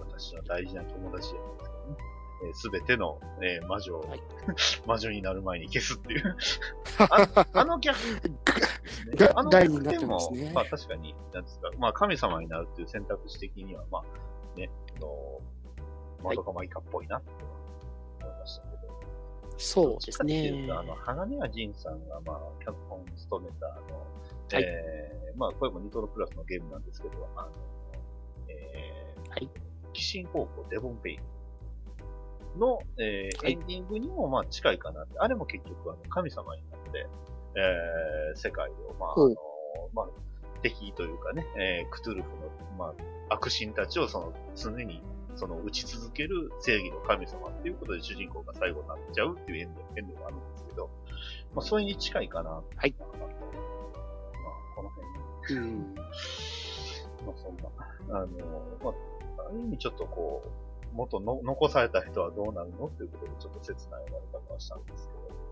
[0.00, 4.20] 私は大事な友達やんですけどね、す、べ、ての、えー魔女を、はい。
[4.86, 6.36] 魔女になる前に消すっていう。
[6.98, 7.96] ああの逆、
[9.16, 10.52] があの逆でもますね。
[10.54, 15.40] まあ確かに、なんですか、まあ神様になるっていう選択肢的には、まあね、あの、
[16.22, 17.18] まどかマイカっぽいな。
[17.18, 17.54] っていうのは
[19.56, 20.68] そうですね。
[20.70, 24.62] あの、鋼谷仁さんが、まあ、脚本を務めた、あの、はい。
[24.62, 27.50] えー、まあ、これもニトロプラスのゲームなんですけど、あの、
[28.48, 29.48] えー、はい。
[29.92, 31.20] 寄進高校デボンペイ
[32.56, 33.52] ンの、えーはい。
[33.52, 35.18] エンディングにも、まあ、近いかなって。
[35.18, 37.06] あれも結局、あの、神様になって、
[37.56, 39.34] えー、世界を、まあ、あの、
[39.92, 40.06] まあ、
[40.64, 42.36] 敵というかね、えー、クトゥルフの、
[42.78, 42.94] ま
[43.28, 45.02] あ、悪神たちをその、常に、
[45.36, 50.90] その、打ち続ける正義の神様っていうことで主人公が最後になっちゃうっていうエンド、エンドがあるんですけど、
[51.54, 52.50] まあ、それに近いかな。
[52.50, 52.94] はい。
[52.98, 53.08] まあ、
[54.74, 55.94] この辺うん。
[55.94, 58.28] まあ、そんな、あの、
[58.82, 58.90] ま
[59.42, 65.43] あ、ある意味ちょっとこう、元の残された人はどうなるのっていうことでちょっと切ない終わり方はしたんですけど。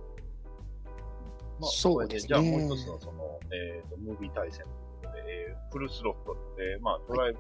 [1.62, 7.38] まあ、そうですねじゃあもう一つのその、えっ、と、ムービー対戦ということで、えーフルスロットルで、まあ、ドライブ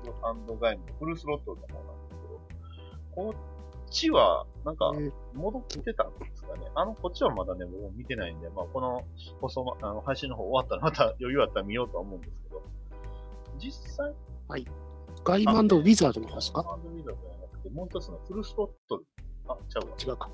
[0.58, 2.40] ガイムのフルスロットルの方なんですけど、
[3.14, 6.70] こっちは、なんか、えー戻ってたんですかね。
[6.74, 9.04] あの、こっちはまだね、僕も見てないんで、まあ、この
[9.40, 12.62] 放送ま、あの、配信の方終わったらまた余裕あったら見ようとは思うんですけど、
[13.58, 14.14] 実際、
[15.24, 16.62] ガイマンド・ウィザードの方ですか？
[16.62, 19.04] ハンドウィザードじゃなくて、もう一つのフルスロットル。
[19.48, 19.96] あ、ちゃうわ。
[19.98, 20.30] 違うか。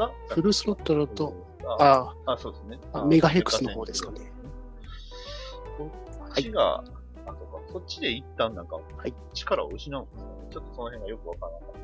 [0.00, 1.34] が、フルスロットルと、
[1.78, 2.78] あ、ああ、そうですね。
[2.92, 4.32] あメガヘックスの方ですかね。
[5.76, 5.90] こ
[6.30, 6.84] っちが、あ、
[7.26, 10.48] そうか、そっちで一旦なんか、はい力を失うんですよね。
[10.50, 11.80] ちょっとその辺がよくわからなかった。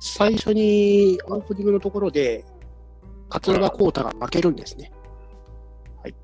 [0.00, 2.44] 最初にオープニングのところで、
[3.28, 4.92] 桂田光太が負けるんですね。
[6.02, 6.14] はい。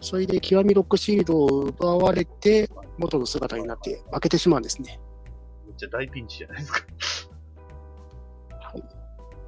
[0.00, 5.00] それで極みロックシールドを奪われて、元の姿になって負けてしまうんですね。
[5.66, 6.78] めっちゃ大ピンチじゃないですか。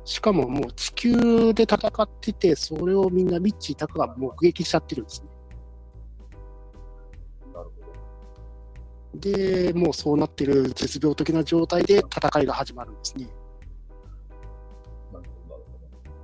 [0.07, 5.29] しかももう地球で戦ってて、それをみんなミッチー・タカが目撃しちゃってるんですね。
[7.53, 7.71] なるほ
[9.15, 9.21] ど。
[9.21, 13.27] で、もうそうなってる絶病的な状態で戦いが始まるんですね。
[15.13, 15.65] なるほど、なる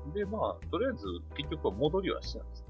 [0.04, 0.14] ほど。
[0.14, 0.98] で、まあ、とりあえず、
[1.36, 2.66] 結局は戻りはしてたんですね。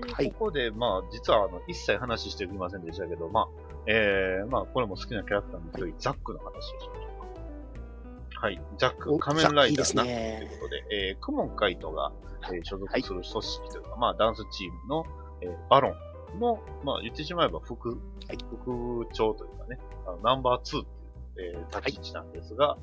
[0.00, 3.48] で、はいここで、まあ、実は、あの、一切話しておきませんでしたけど、まあ、
[3.86, 7.13] えー、まあ、これも好きなキャラクターの一人、ザックの話をしましょうか。
[8.40, 12.12] はい、ザック、お仮面ライダーな、ザックいいですといねうことで、えー、クモンカイトが、
[12.52, 15.06] えー所属する組織というか、まあ、ダンスチームの、
[15.40, 15.94] えーバロ
[16.36, 17.94] ンの、まあ、言ってしまえば副、は
[18.32, 18.38] い。
[18.62, 20.84] 副長というかね、あのナンバー2っ
[21.36, 22.76] ていう、えー立ち位置なんですが、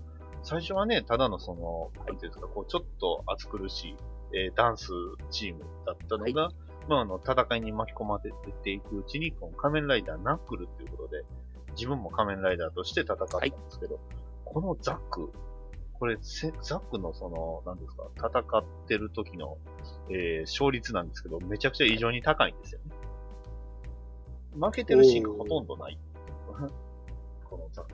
[0.43, 3.97] 最初はね、ただのその、なんていうんですか、こう、ちょっと暑苦しい、
[4.33, 4.87] えーダンス
[5.29, 6.49] チームだったのが、
[6.87, 8.31] まあ、あの、戦いに巻き込まれ
[8.63, 11.23] ていくうちに、この仮面ライダーナックルっていうことで、
[11.73, 13.99] 自分も仮面ライダーとして戦ったんですけど、
[14.53, 15.31] このザック、
[15.93, 19.57] これ、せザックのその、なんですか、戦ってる時の、
[20.09, 22.91] えー勝率なんですけど、めちゃくちゃ異常に高いんですよね。
[24.59, 25.97] 負けてるシーンがほとんどない。
[27.49, 27.93] このザック。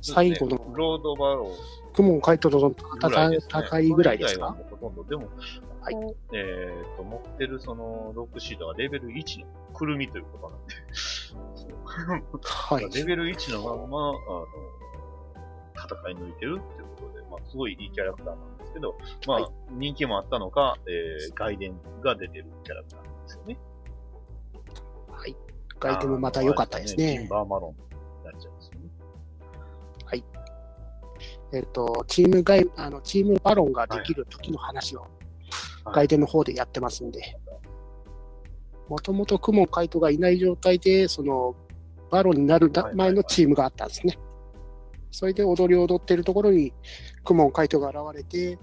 [0.00, 2.70] 最後のロードバロークモン・カイトとの。
[2.70, 4.54] 戦いぐらいですか？
[4.54, 5.04] これ以外はもうほとんど。
[5.04, 5.28] でも、
[5.82, 10.74] はいえっ、と、持ってるその、ロックシードはレベル1のくるみということなんで、
[12.42, 12.90] はい。
[12.94, 14.77] レベル1のまんま、あの、
[15.88, 18.96] 戦い抜いてるっていうことで、まあ、すごいいいキャラクターなんですけど、
[19.26, 23.58] まあ、は人気もあったのか、えー、外伝が出てるキャラクターなんですよね。
[25.10, 25.36] はい。
[25.80, 27.28] ガイドもまた良かったですティねン。
[27.28, 28.88] バーマロンになっちゃうんですよね。
[31.50, 35.10] えっ、と、チームガイ、あの、チームバロンができる時の話を、はい
[35.92, 37.20] ガイデの方でやってますんで、
[38.88, 41.54] もともとクモンカイトがいない状態で、その、
[42.10, 44.18] バロンになるだ前のチームがあったんですね。
[45.10, 46.72] それで踊りを踊ってるところに、
[47.24, 48.58] クモンカイトが現れて、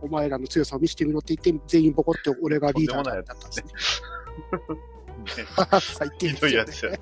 [0.00, 3.64] お前らの強さを見せてみろって言って、全員ボコって俺がリーダーだったんですね。
[3.64, 5.48] ね
[5.80, 6.98] 最低ですよね。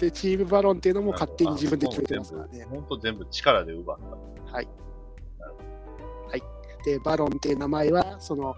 [0.00, 2.64] で、チームバロンっていうのも勝手に自分で決めてますからね。
[2.64, 4.52] 本当全部力で奪った。
[4.52, 4.68] はい。
[6.28, 6.42] はい。
[6.84, 8.54] で、バロンっていう名前は、その、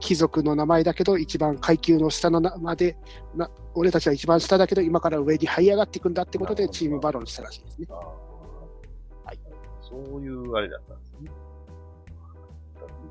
[0.00, 2.96] 貴族の名前だけど、一番階級の下の名前で
[3.34, 7.86] な、俺たちは一番下だけど、今から上に這い上がっていくんだってことで、チームバロンにしたらしいですね。
[7.90, 9.38] はい。
[9.80, 11.30] そういうあれだったんですね。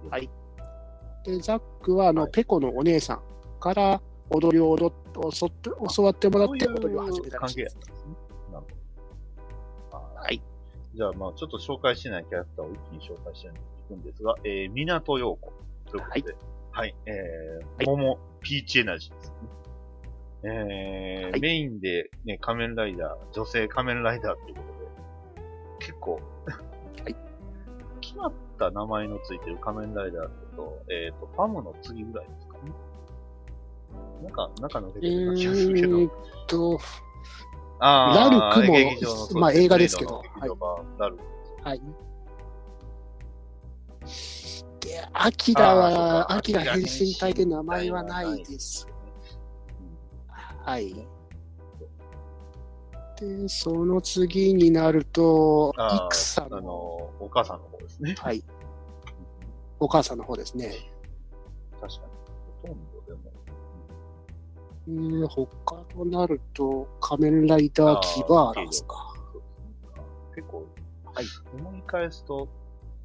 [0.09, 0.29] はい
[1.25, 3.21] で、ザックは、あの、はいペコのお姉さん
[3.59, 7.75] から踊りを踊っ教って教わってもらって、踊りを始めたらしいです。
[7.75, 8.15] 関係やったんですね。
[8.53, 8.65] なる
[9.91, 9.97] ほど。
[9.97, 10.41] あーはい。
[10.93, 13.51] じゃあ、まあちょっと紹介してないキャラクターを一気に紹介してい
[13.89, 15.53] くんですが、えー、港陽子
[15.89, 16.35] ということで、はい、
[16.85, 19.35] えー、桃、ピーチエナジーですね。
[20.43, 25.45] えーはいメインで、ね、仮面ライダー、女性仮面ライダーということで、
[25.79, 26.19] 結構、は
[27.09, 27.15] い
[28.01, 32.71] 決まった名前のついてる仮面ライダーだと、えっ、と、ファムの次ぐらいですかね。
[34.23, 36.11] なんか、中抜けえてるような気がするけど、ーっ
[36.47, 36.79] と、
[37.79, 41.23] あーラルクも劇場のそうまあ映画ですけど劇場版ラルク。
[41.63, 41.81] はい。
[44.79, 48.87] で、アキラは、アキラ変身体で名前はないです。
[50.65, 50.93] はい。
[53.19, 56.71] で、その次になると、イクさんあの、の、
[57.19, 58.15] お母さんの方ですね。
[58.17, 58.43] はい。
[59.79, 60.73] お母さんの方ですね。
[61.81, 62.07] 確かに。
[62.61, 63.31] ほとんどでも。
[64.87, 69.13] うん、他となると、仮面ライダーキバーラですか。
[70.35, 70.67] 結構、
[71.05, 72.47] はい思い返すと、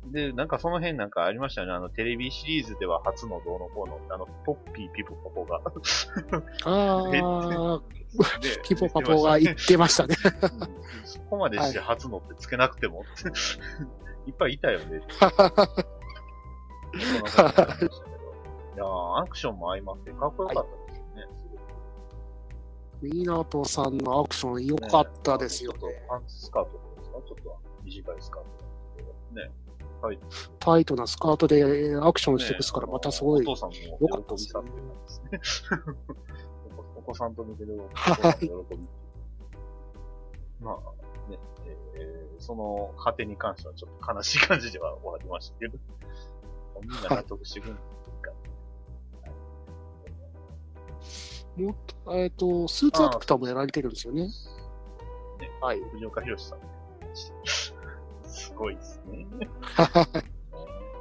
[0.06, 1.72] で、なんかその辺なんかありましたよね。
[1.74, 5.60] あの、テレビシリーズでは初のどうのこうの、あの、ポッピーピポポポが。
[6.64, 7.10] ああ、
[8.40, 10.16] でピポパポが言ってましたね。
[10.42, 10.50] うん
[11.04, 13.28] そこまでして初のってつけなくてもって、
[14.28, 14.98] いっぱいいたよね。
[14.98, 15.00] い
[18.76, 21.28] やーアクションも相まってかっこよかったですよね。
[21.38, 25.88] すごくミナトさんのアクション良かったですよねちょ。
[25.88, 27.18] っとパンツスカートですか？
[27.26, 28.48] ちょっと短いスカート
[29.34, 29.50] ね。
[30.02, 30.18] はい。
[30.58, 34.60] タイトなスカートでアクションしてますから、ねまたすごいお父さんも良かったですね。
[36.96, 38.80] お子さんと見てるおはい父さんの喜び。
[40.60, 41.38] まあ、ね、
[41.94, 45.78] えーその果てに関してはちょっと悲しい感じでは終わりましたけど、
[46.80, 48.32] みんな納得してくるんですか？
[51.56, 54.22] もっと、えっ、と、スーツアクターもやられてるんですよね。
[54.22, 54.32] ね
[55.60, 55.80] はい。
[55.92, 56.58] 藤岡弘さん。
[58.52, 59.26] すごいですね。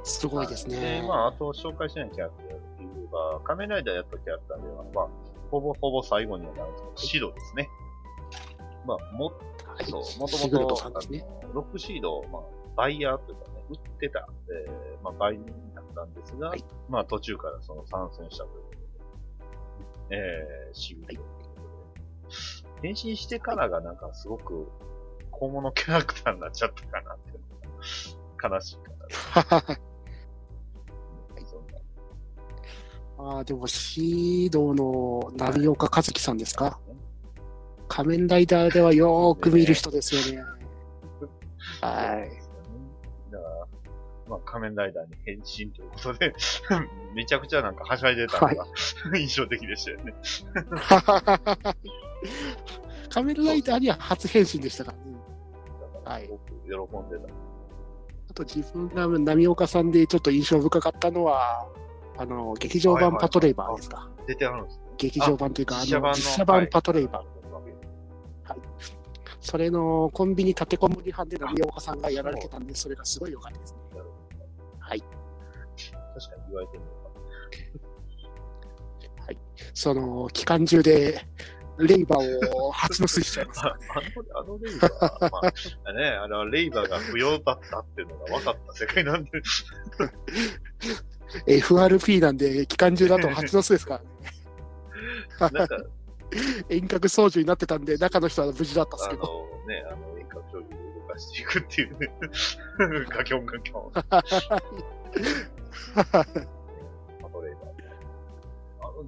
[0.04, 1.04] すごいですで、ね。
[1.06, 5.08] まあ、あと紹介しないキャラクターっていうか、仮面ライダーやったキャラクターでは、まあ、
[5.50, 7.68] ほぼほぼ最後にはなるんですけど、シドですね。
[8.86, 9.30] まあ、もっ
[9.74, 9.84] はい。
[9.86, 10.92] と、もともと、
[11.52, 12.42] ロックシードを、まあ、
[12.76, 14.28] バイヤーというかね、売ってた、
[14.66, 21.24] えー、まあ、売人だったんですが、はいまあ、途中からその参戦したということで、えー、シグルトとい。
[22.82, 24.68] 変身してからがなんかすごく
[25.30, 27.31] 小物キャラクターになっちゃったかなって
[28.42, 29.78] 悲しいかな。
[33.18, 36.80] ああ、でも、シードの波岡和樹さんですか？
[37.88, 40.42] 仮面ライダーではよーく見る人 ですよね。
[41.80, 42.30] はい。
[43.30, 43.66] だから、
[44.28, 46.34] まあ、仮面ライダーに変身ということで、
[47.14, 48.66] めちゃくちゃなんかはしゃいでたのが、
[49.16, 50.14] 印象的でしたよね。
[53.10, 55.04] 仮面ライダーには初変身でしたからね。
[56.04, 57.32] はいすごく喜んでた。
[58.32, 61.68] あと自分が波岡さんでちょっと印象深かったのは、
[62.16, 64.08] あの、劇場版パトレイバーですか？
[64.26, 67.24] 出てあるんです劇場版というか、あの、実写版パトレイバー。
[68.48, 68.58] はい
[69.40, 73.78] それのコンビニ立てこもり班で波岡さんがやられてたんで、それがすごい良かったですね。
[74.78, 75.00] はい。
[75.00, 76.84] 確かに言われてみ
[79.28, 79.38] れ
[79.74, 81.26] その、期間中で、
[81.86, 83.60] レイバーを発のしちゃいます。
[83.62, 83.70] ば。
[83.70, 83.78] あの、
[84.40, 85.40] あのレイバー、ま
[85.84, 89.30] あ、ね、あの、レイバーが不要だったっていうのが分かった世界なんで、
[91.60, 94.00] FRP なんで、期間中だと発の巣ですか
[95.40, 95.52] らね。
[95.52, 95.76] なんか、
[96.68, 99.22] 遠隔操縦になってたんで、中の人は無事だったんですあけど。
[99.22, 102.12] のね、あの、遠隔操縦で動かしていくっていうね、
[103.10, 103.88] ガキョンガキョ
[106.58, 106.61] ン。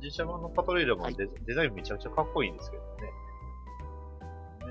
[0.03, 2.89] 実写版のパトレーダーもデ,、デザインめちゃくちゃかっこいいんですけどね。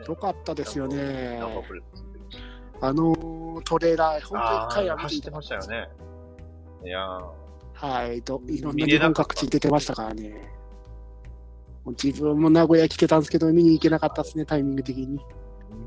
[0.02, 1.64] ねよかったですよねナンバー
[3.64, 5.90] トレーラー、本あ当に一回はってましたよね。
[6.84, 7.32] いやー、
[7.74, 10.52] はい、といろんな日本各地に出てましたからね。
[11.86, 15.20] もう自分も名古屋来てたんですけど、見に行けなかったですね、タイミング的に。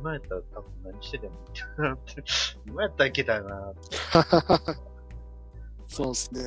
[0.01, 1.35] 今やったら多分何してても。
[2.66, 3.81] 今やったらいけたよなって。
[5.88, 6.40] そうですね。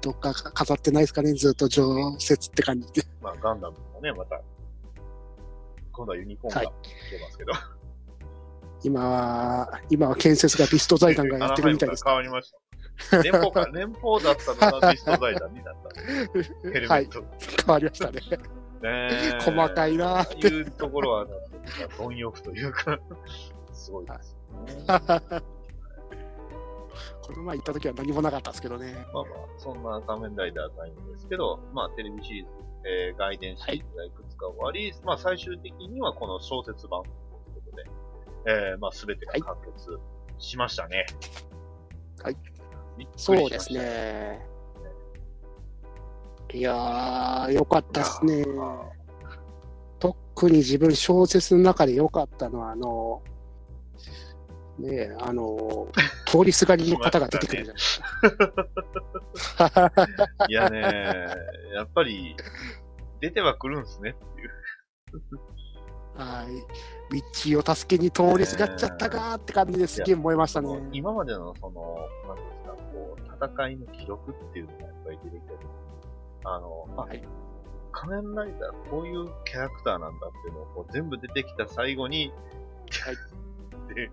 [0.00, 3.02] どっか飾ってないですかね、ずっと常設って感じで。
[3.20, 4.40] まあ、ガンダムもね、また、
[5.92, 6.72] 今度はユニコーンがはい
[7.10, 7.52] 出ますけど。
[8.84, 12.04] 今は、今は建設がビスト財団がやってるみたいです。
[12.04, 12.52] 変わりまし
[13.10, 13.22] た。
[13.22, 16.00] 連邦か、 連邦だったのがビスト財団になった。
[16.00, 17.24] ヘルメはいッ、ト。
[17.64, 18.20] 変わりましたね。
[18.82, 21.26] ねえ細かいなーっていうところは、
[21.96, 22.98] 貪欲というか、
[23.72, 24.36] すごいです。
[27.22, 29.06] この前行った時は何もなかったですけどね。
[29.12, 32.50] まあまあ、そんな仮面ライダータイムですけど、まあ、テレビシリーズ、
[32.84, 37.14] えー、外伝シリーズがいくつか終わり、まあ、最終的にはこの小説版という
[37.54, 37.84] ことで、
[38.46, 39.98] えー、まあ、すべてが完結
[40.38, 41.06] しましたね。
[42.22, 42.36] はい。
[42.98, 43.72] びっくりしましたそうです。
[43.72, 44.52] ね。
[46.54, 48.44] いやー、よかったですね。
[49.98, 53.22] 特に自分小説の中で良かったのは、あの、
[54.78, 55.88] ねえ、あの、
[56.26, 57.82] 通りすがりの方が出てくるじゃないで
[59.38, 59.92] すか。
[60.48, 61.36] いやね、
[61.74, 62.34] やっぱり、
[63.20, 64.50] 出てはくるんですねっていう。
[66.14, 66.46] はい。
[67.12, 70.68] ウィッチーを助けに通りすがっちゃったかーって感じですげえ燃えましたね。
[70.92, 75.58] 今までのその、なんですか、こう、戦いの記録っていうのがやっぱり出てきたり
[76.44, 77.22] あの、あ、はい
[77.92, 82.32] 仮面ライダーこういうキャラクターなんだっていうのをこう全部出てきた最後に、
[83.94, 84.10] で、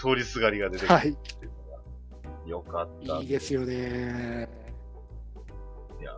[0.00, 1.10] 通りすがりが出てくるはい。
[1.10, 3.18] っていうのが、よかった。
[3.18, 4.48] いいですよね。
[6.00, 6.12] いや、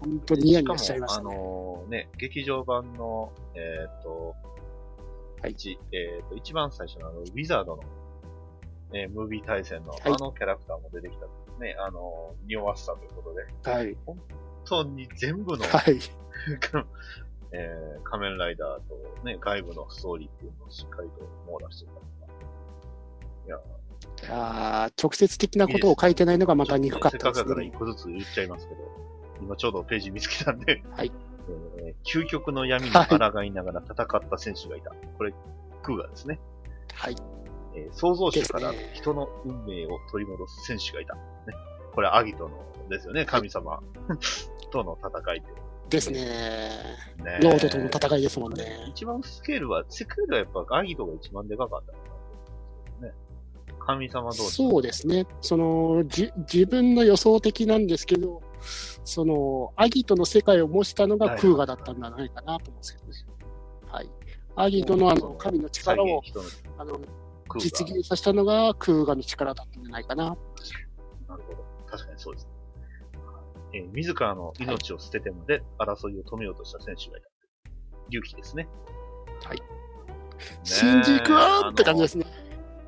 [0.00, 2.02] 本当にニヤニヤしちゃいましかも、あたね。
[2.02, 4.34] のね、劇場版の、えっ、と、
[5.40, 7.82] はい一えっ、と、一番最初のあの、ウィザードの、
[8.92, 11.76] えームービー対戦の、いあのキャラクターも出てきたんですね。
[11.80, 13.96] あの、匂わせたということで、はい。
[14.04, 14.18] 本
[14.66, 15.98] 当に全部の、はい。
[17.52, 21.92] えー仮面ライダーとね、外部のストーリーっていうのをしっかりと網羅してた
[23.56, 23.68] のが。
[24.22, 27.78] いや、いやー直接的なことを書いてないのがまた憎かったですせっかくだから一ね。
[27.78, 28.80] 個ずつ言っちゃいますけど、
[29.42, 31.12] 今ちょうどページ見つけたんで、はい
[31.78, 34.90] えー究極の闇に抗いながら戦った選手がいた。
[35.18, 35.34] これ、
[35.82, 36.40] クーガですね。
[36.94, 37.16] はい。
[37.74, 41.14] えー創造主から人の運命を取り戻す選手がいた。
[41.14, 41.20] ね、
[41.92, 43.80] これ、アギトのですよね、神様
[44.70, 45.48] との戦いって。
[45.88, 46.20] ですね。
[46.20, 48.64] ねロードとの戦いですもんね。
[48.88, 51.82] 一番スケールは、スケールはやっぱアギトが一番でかかっ
[53.00, 53.06] た。
[53.06, 53.12] ね。
[53.80, 54.50] 神様同士。
[54.50, 55.26] そうですね。
[55.40, 58.42] その、じ、自分の予想的なんですけど、
[59.04, 63.12] その、アギトの世界を模したのがクーガだったんじゃないかなと思うんですけどね。
[63.88, 64.10] はい。
[64.56, 66.22] アギトのあの、神の力を、
[66.78, 67.00] あの、
[67.58, 70.36] 実現させたのがクーガの力だったんじゃないかな。
[71.28, 71.64] なるほど。
[71.86, 72.48] 確かにそうです。
[73.72, 77.28] えー自らの命を捨ててまで争いを止めようとした選手がいた。
[78.10, 78.68] 勇気ですね。
[79.44, 79.64] はいね
[80.62, 80.66] え。
[80.66, 81.36] シンジ君
[81.70, 82.26] って感じですね。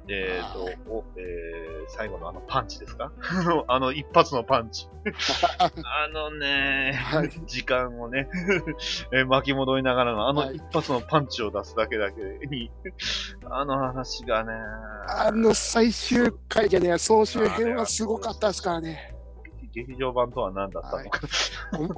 [0.08, 3.12] えっ、と、お、えー、最後のあのパンチですか？
[3.68, 4.88] あの、一発のパンチ。
[5.58, 8.28] あのね、はい時間をね、
[9.12, 12.70] えー巻き戻りながらのあのはい一発のパンチを出すだけだけに、
[13.48, 14.52] あの話がね、
[15.08, 19.14] あの最終回じゃね、総集編はすごかったですからね。
[19.72, 21.20] 劇場版とは何だったのか、
[21.78, 21.92] おはい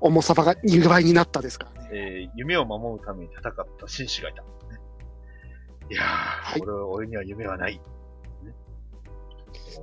[0.00, 1.88] 重さばが2倍になったですからね。
[1.92, 4.44] えー夢を守るために戦った紳士がいた。
[5.90, 7.76] ねいやー、はい俺俺には夢はない。
[7.76, 7.82] ね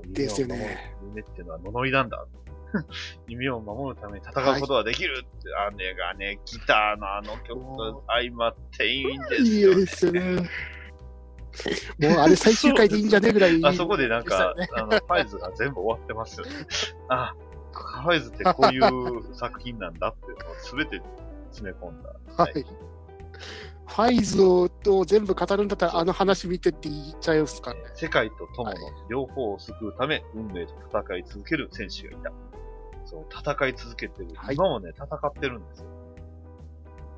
[0.08, 0.96] ですよね。
[1.02, 2.26] 夢っていうのは呪いなんだ。
[3.28, 9.76] 夢を守るために戦うことができるって、あれがね、ギターのあの曲と相まっていいんですいいよ、ね。
[9.78, 10.50] ですよね。
[12.00, 13.60] もうあれ最終回でいいんじゃねぐらい。
[13.66, 16.52] あそこでなんか、あの、ファイズが全部終わってますよね。
[17.10, 17.34] あ、
[17.74, 21.02] ファイズってこういう作品なんだっていうのを全て
[21.52, 22.14] 詰め込んだ。
[22.38, 22.66] はい。
[23.88, 24.70] ファイズを
[25.06, 27.84] 全部語るんだったら、あの話見てって言っちゃいますからね。
[27.96, 28.78] 世界と友のはい
[29.10, 32.32] 両方を救うため、運命と戦い続ける戦士がいた。
[33.06, 34.30] そう、戦い続けてる。
[34.36, 35.86] はい今もね、戦ってるんですよ。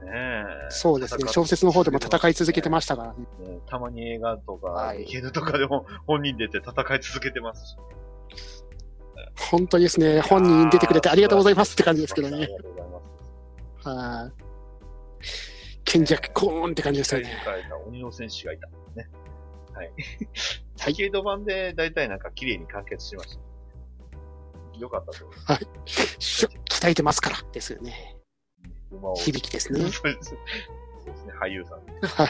[0.03, 0.69] ねえ。
[0.69, 1.27] そうですね。
[1.27, 3.19] 小説の方でも戦い続けてましたからね。
[3.51, 7.77] ねたまに映画とか、はいゲームとかでも本人出て戦い続けてますし。
[9.51, 10.21] 本当にですね。
[10.21, 12.47] 本人出てくれてありがとうございますって感じですけどありね。
[12.47, 13.01] がとうございま
[13.81, 13.89] す。
[13.89, 14.49] はい。
[15.89, 17.73] 賢弱コーンって感じですよ世界にね。
[17.87, 18.67] 鬼の戦士がいた。
[18.67, 19.09] ね。
[19.73, 19.91] はい。
[20.79, 24.77] はいケード版で大体なんか綺麗に完結しました。
[24.77, 26.15] よかったと思います。
[26.19, 28.15] しょ鍛えてますからですよね。
[29.15, 29.79] 響きですね。
[29.89, 30.33] そうです。
[30.33, 30.39] ね、
[31.41, 31.79] 俳優さん。
[32.07, 32.29] はい。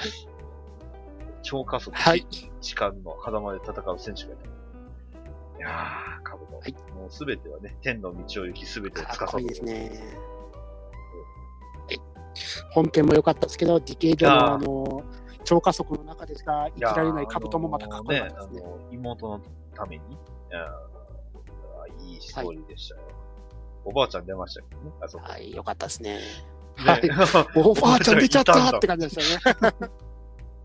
[1.44, 2.26] 超加速、はい。
[2.62, 4.46] 時間の狭間で戦う選手がいた。
[4.46, 6.60] いやー、カブト。
[6.60, 9.32] はいもうすべてはね、天の道を行きすべてをかっ司る。
[9.32, 10.30] こいいですね。
[12.40, 15.04] はい本編も良かったですけど、ディケイドのあの、
[15.44, 18.62] 超加速の中でしか生きられないカブトもまたかっこよかったですね。
[18.64, 19.42] あの妹の
[19.76, 20.18] ために、い
[20.52, 23.02] やーいいストーリーでしたよ。
[23.86, 25.24] おばあちゃん出ましたけどね、あそこ。
[25.26, 26.18] はい、良かったですね。
[26.18, 26.22] ね
[26.76, 27.02] はい。
[27.58, 29.74] おばあちゃん出ちゃったって感じでしたね。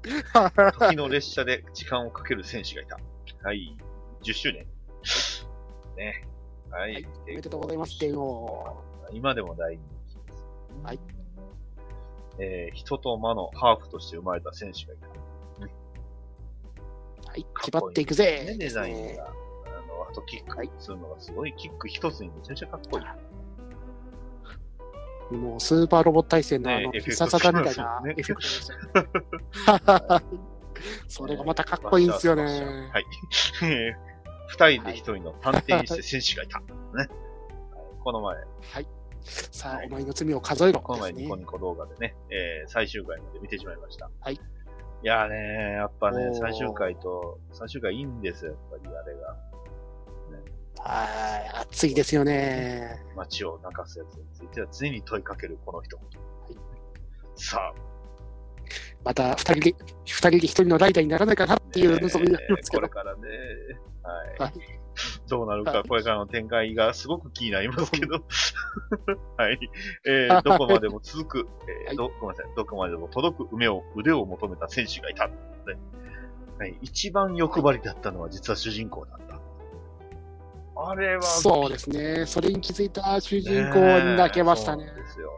[0.91, 2.99] 時の列車で時間をかける選手がいた。
[3.43, 3.77] はい。
[4.23, 4.67] 10周年。
[5.97, 6.29] ね。
[6.71, 6.93] はい。
[6.93, 8.83] はいおめでとうございます、天王。
[9.13, 10.47] 今でも大人気です。
[10.83, 11.01] はい。
[12.39, 15.09] えー人と魔のハーフとして生まれた選手がいた。
[15.09, 19.25] はい、かっこいい気張っていくぜね、デザインが。。
[19.25, 23.05] あの、あとキックするのがすごい、キック一つにめちゃめちゃかっこいい。
[25.37, 30.25] もうスーパーロボット対戦のあの、ね必殺技みたいなねエフェクトで。
[31.09, 32.43] それがまたかっこいいんですよね。
[32.45, 33.07] はい。
[33.63, 34.15] え ー
[34.47, 36.61] 二人で一人の探偵にして選手がいた。
[36.61, 36.67] ね。
[36.97, 37.09] はい
[38.05, 38.37] この前、
[39.25, 44.11] さあ、お前の罪を数えろこの前ニコニコ動画でね、えー最終回まで見てしまいました。
[44.21, 44.35] はい。
[44.35, 44.39] い
[45.03, 49.37] やーねー、やっぱね最終回と、最終回いいんですよ、やっぱりあれが。
[50.87, 51.07] は
[51.39, 53.03] い、熱いですよね。
[53.17, 55.99] 街を泣かすやつについては常に問いかけるこの人。
[57.37, 57.73] さあ、
[59.03, 62.89] また二人で、二人で一人のライダーにならないかなっていう望みがありますけどこれ。
[62.89, 63.21] からね、
[64.03, 64.39] はい。
[64.39, 64.84] はい
[65.29, 68.25] どうなるか、はいこれからの展開がすごく気になりますけど。
[69.37, 69.59] はい。
[70.07, 75.29] えー、 どこまでも続く、えーはいど、ごめんなさい、どこまでも届く腕を、腕を求めた選手がいた。
[75.29, 75.35] ね
[76.59, 76.79] はい。
[76.83, 79.41] 一番欲張りだったのは実は主人公だった。
[80.77, 82.27] あれは、そうですね。
[82.27, 84.97] それに気づいた主人公に泣けましたねそう。
[84.97, 85.31] ですよ。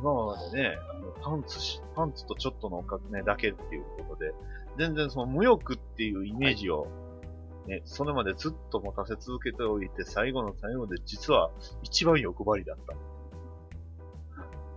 [0.00, 4.32] 今までね、あのパンツし、パンツとちょっとのおかね、だけっていうことで、
[4.78, 6.86] 全然その無欲っていうイメージを、
[7.68, 11.50] ね、それまでずっと持たせ続けておいて、最後の最後で実は
[11.82, 12.94] 一番欲張りだった。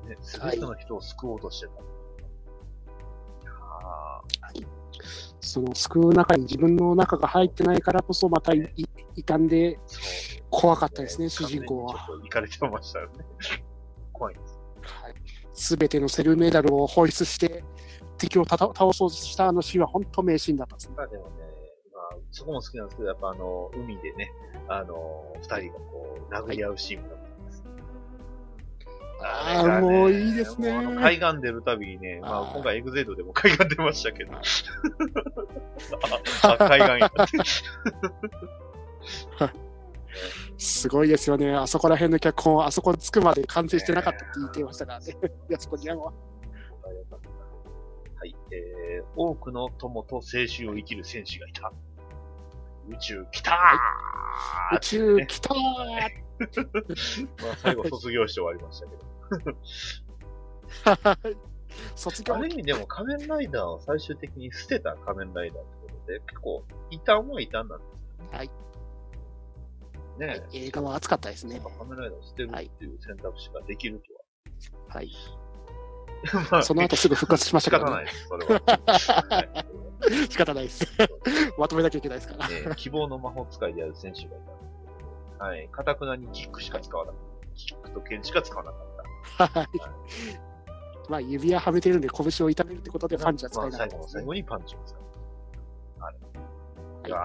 [0.09, 1.73] ね、すべての人を救おうとしてた。
[4.53, 4.67] いや
[5.39, 8.85] その救う中に自分の中が入ってないからこそ、またいい
[9.15, 9.79] 傷んで
[10.49, 11.93] 怖かったですね、主人公は。
[11.93, 13.25] ちょっと行かれてましたよね。
[14.11, 14.59] 怖いです。
[15.53, 17.63] すべてのセルメダルを放出して、
[18.17, 20.95] 敵をたた倒そうとしたあのシーンは本当名シーンだったんですね。
[20.97, 21.40] まあでもね、まあ、
[22.31, 24.31] そこも好きなんですけど、やっぱあの、海でね、
[24.67, 27.63] あの、二人がこう、殴り合うシーンがあります。
[29.23, 34.41] あーれがねもういいですね海岸出るたびにね、まあ今回エグゼイドでも海岸出ましたけど、は い
[36.41, 37.37] あ、あ海岸やって。
[40.57, 41.55] すごいですよね。
[41.55, 45.05] あそこら辺の脚本、あそこに着くまで完成してなかったって言ってましたからね。
[45.49, 45.95] いや、そこには。
[45.97, 46.11] は
[48.27, 51.73] い、えー、多くの友と青春を生きる選手がいた。
[52.89, 55.57] 宇宙来たー宇宙来たー
[57.43, 59.01] まあ最後卒業して終わりましたけど。
[61.95, 67.75] 卒業ある意味でも仮面ライダーを最終的に捨てた仮面ライダーってことで、結構、異端は異端なんで
[68.31, 68.47] すはい。
[68.47, 68.53] よ
[70.17, 70.47] ね。
[70.53, 74.13] 映画は熱かったですね仮面ライダーを捨てるっていう選択肢ができると
[74.89, 75.09] はい。
[76.25, 76.47] は。
[76.51, 78.61] まあその後すぐ復活しまし仕たけど、ね、方ないです、それは。
[79.29, 79.80] はい
[80.29, 80.85] 仕方ないです。
[81.57, 82.47] まとめなきゃいけないですから。
[82.49, 84.29] えー希望の魔法使いである選手がい
[85.39, 85.45] た。
[85.45, 85.69] はい。
[85.69, 87.47] かたくなにキックしか使わなかった。
[87.55, 88.91] キックと剣しか使わなかっ
[89.53, 89.67] はい。
[91.09, 93.25] まあ、指輪はめてるんで、拳を痛めるってことでた。
[93.25, 95.01] パンチは使まあ、えなかったですね最後の最後にパンチを使う。
[96.01, 96.15] はい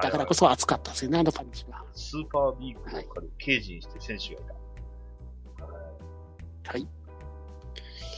[0.03, 1.85] だからこそ熱かったですよね、あのパンチが。
[1.93, 4.45] スーパービークルを借り、刑事にして選手がい
[5.59, 5.65] た。
[5.67, 5.75] はい
[6.69, 6.89] はい。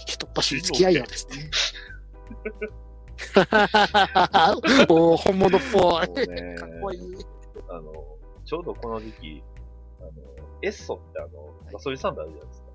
[0.07, 1.51] 一っ走り付き合いようですね。
[4.89, 6.29] おー本物っぽい。
[6.29, 7.01] ねかっこいい。
[7.69, 7.93] あの、
[8.45, 9.43] ちょうどこの時期、
[10.01, 10.11] あの、
[10.63, 12.69] エッソってあの、ガソリンスタンドあるじゃないですか。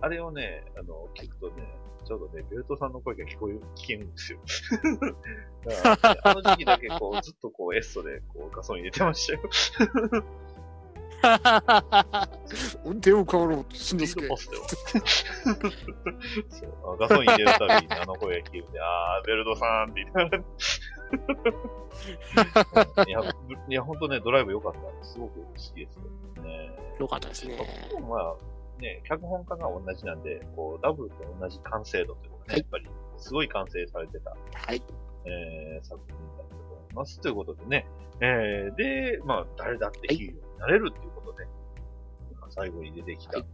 [0.00, 1.62] あれをね、あの、聞くとね、
[2.04, 4.40] ちょうどね、ベルトさんの声が聞こえる、聞けるんですよ。
[5.64, 10.24] だから、ね、あの時期だけこう、ずっとこう、エッソでこう、ガソリン入れてましたよ。
[12.84, 14.26] 運転を変わろうとするんですけ。
[14.26, 14.36] そう
[16.94, 20.42] あガソリン入れるたびにあの声が聞けるんで、あー、ベルトさんって言いながら。
[23.06, 23.20] いや、
[23.68, 24.78] いや、ほんとね、ドライブ良かった。
[25.04, 26.02] すごく好きですよ。
[26.42, 27.56] ねよかったですね。
[28.08, 28.36] まあ、
[28.80, 32.86] ね、脚本家が同じなんで、こう、ダブルと同じ完成度というかね、はいやっぱり、
[33.18, 34.36] すごい完成されてた、は
[34.72, 34.82] い。
[35.24, 37.20] えー、作品だったと思います。
[37.20, 37.86] ということでね、
[38.20, 41.44] えー、で、まあ、誰だってヒーローになれるっていうことで、
[42.40, 43.46] まあ最後に出てきた、はい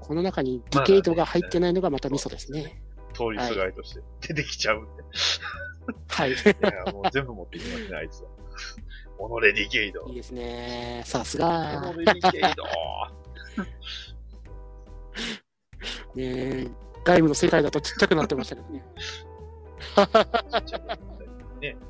[0.00, 2.80] この中にディケイドが入ってないのがまたミソですね。
[3.12, 5.02] 通りすがりとして出てきちゃうんで、
[6.08, 6.30] はい。
[6.30, 8.30] い、や、もう全部持ってきますね、あいつは。
[9.18, 10.06] オノレディケイド。
[10.08, 11.02] いいですね。
[11.04, 11.92] さすオが。
[11.92, 12.64] ノレディケイド。
[16.14, 16.68] ね
[17.04, 18.84] 外部の世界だとちっちゃくなってましたけどね。
[21.60, 21.87] ね、まあ、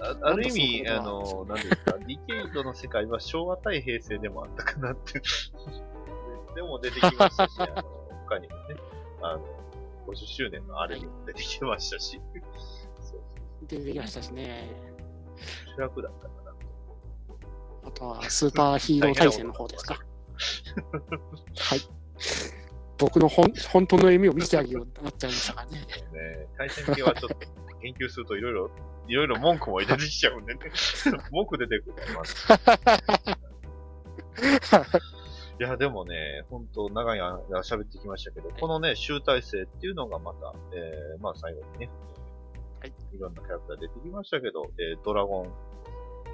[0.00, 5.20] あある意味、あの、なんですか、ディケイドの世界は昭和対平成でもあったかなって。
[6.54, 7.82] でも出てきましたし、 あの、
[8.26, 8.76] 他にもね、
[9.22, 9.44] あの、
[10.06, 12.20] 50周年のあれにも出てきてましたし、
[13.00, 13.20] そう
[13.66, 14.70] 出てきましたしね。
[15.76, 16.54] 主役だったかな。
[17.86, 19.98] あとはスーパーヒーロー対戦の方ですか。
[21.56, 21.80] はい。
[22.98, 25.78] 僕のほん本当の笑みを見せてあげようってなっちゃいましたからね。
[25.78, 27.36] ね、対戦系はちょっと
[27.84, 28.70] 研究するといろいろ、
[29.08, 30.60] いろいろ文句も出てきちゃうんでね。
[31.30, 32.02] 文句出てくるか
[34.78, 34.84] ら。
[35.60, 41.90] いや、でもね、本当長い間喋ってきましたけど、このね、集大成っていうのがまた、えー、まあ最後にね、
[42.80, 45.52] はい、いろんなキャラクター出てきましたけど、えー、ドラゴン、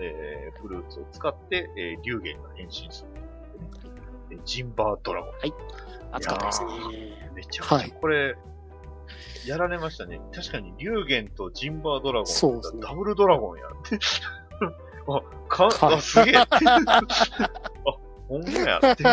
[0.00, 3.10] えー、フルーツを使って、えー、竜玄が変身する、
[4.30, 5.32] えージンバードラゴン。
[6.12, 7.30] 熱かったですいね。
[7.34, 8.36] めちゃくちゃ、はいこれ、
[9.46, 10.20] やられましたね。
[10.32, 13.98] 確かに、竜玄とジンバードラゴン、そうですねダブルドラゴンやって。
[15.08, 16.36] あ、か、はいあ、すげえ。
[16.38, 16.46] あ、
[18.28, 19.04] ほんまやって。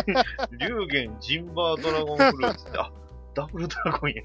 [0.59, 2.91] 竜玄、ジンバードラゴンフルーツって、あ、
[3.33, 4.23] ダブルドラゴンや。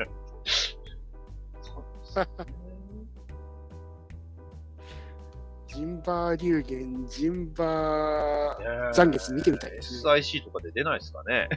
[1.61, 2.63] そうですね
[5.75, 11.49] ジンバー流言、ジンバー残月見てみたいですね SIC とかで出ないですかね。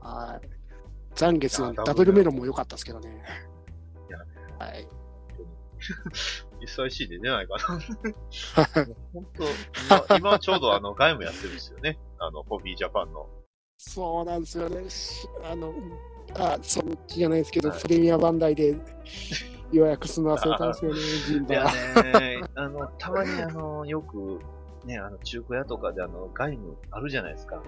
[0.00, 0.61] はい。
[1.14, 3.22] 残月のダブルメロンも良かったですけどね。
[4.08, 4.18] いや
[4.58, 4.88] はい。
[7.08, 7.80] で出ないかな。
[9.12, 9.44] 本当
[10.14, 11.98] 今、今ちょうどあの、外務やってるんですよね。
[12.18, 13.28] あの、ホビージャパンの。
[13.78, 14.88] そうなんですよね。
[14.88, 15.74] しあの、
[16.34, 18.76] あ、その気じゃないですけど、はいプレミアバンダイで
[19.72, 22.20] 予約するの忘れたんですよね、 ジンいやバー。
[22.20, 24.38] ね、あの、たまにあの、よく、
[24.84, 27.60] ね、あの、中古屋とかであの、外務あるじゃないですか。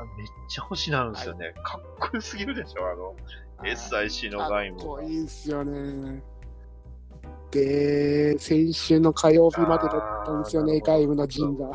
[0.00, 1.52] あめっちゃ欲しなるんですよね。
[1.62, 3.14] かっこよすぎるでしょ、あの、
[3.62, 6.22] SIC のか外務がっこいいですよね。
[7.50, 11.72] で、先週の火曜日までだったんですよね、外務のジンバー。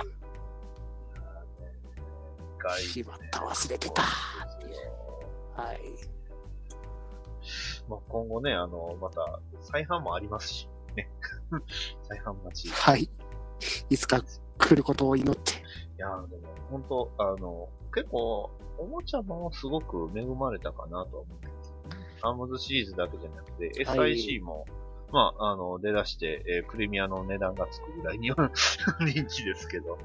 [2.57, 4.01] 外しまった、忘れてた。
[4.01, 5.79] はい。
[7.87, 11.07] まあ、今後ね、あの、また、再販もありますし、ね。
[12.09, 12.67] 再販待ち。
[12.69, 13.09] いはい。
[13.91, 14.23] いつか
[14.57, 15.65] 来ることを祈って。
[15.97, 21.73] やー、でも、本当あの、結構、おもちゃもすごく恵まれたかなとは思うんです。
[22.21, 24.65] アームズシリーズだけじゃなくて、はい SIC も、
[25.11, 28.51] まあ、あの、出だして、えープレミアの値段がつくぐらいには
[28.99, 29.97] 人気ですけど。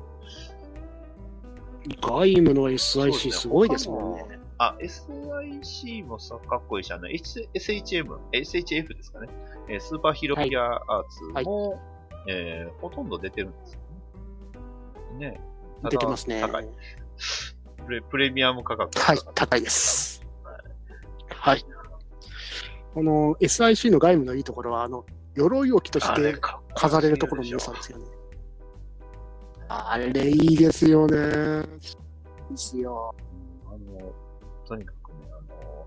[2.01, 4.39] 外務の SIC すごいですもんね。
[4.59, 9.29] あ、SIC もさ、かっこいいし、あの、H- SHM、SHF ですかね。
[9.69, 11.81] えースーパーヒーローピアアーツも、
[12.29, 13.81] えーほとんど出てるんですよ
[15.19, 15.31] ね。
[15.31, 15.41] ね
[15.91, 16.41] 出てますね。
[16.41, 16.69] 高い
[17.91, 18.01] プレ。
[18.03, 20.25] プレミアム価格がはい、高いです。
[21.29, 21.65] はい。
[22.95, 26.41] この SIC の外務のいいところは、あの、鎧置きとしあれて
[26.75, 28.05] 飾れるところの良さですよね。
[29.69, 31.17] あれいいですよね。
[31.17, 33.15] ですよ。
[33.67, 34.13] あの、
[34.67, 35.87] とにかくね、あの、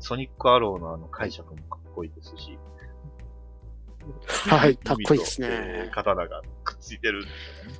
[0.00, 2.58] ソニックアローのあの解釈もかっこいいですし。
[4.48, 5.90] はい、 かっこいいですね。
[5.92, 7.78] 刀がくっついてるんですよね。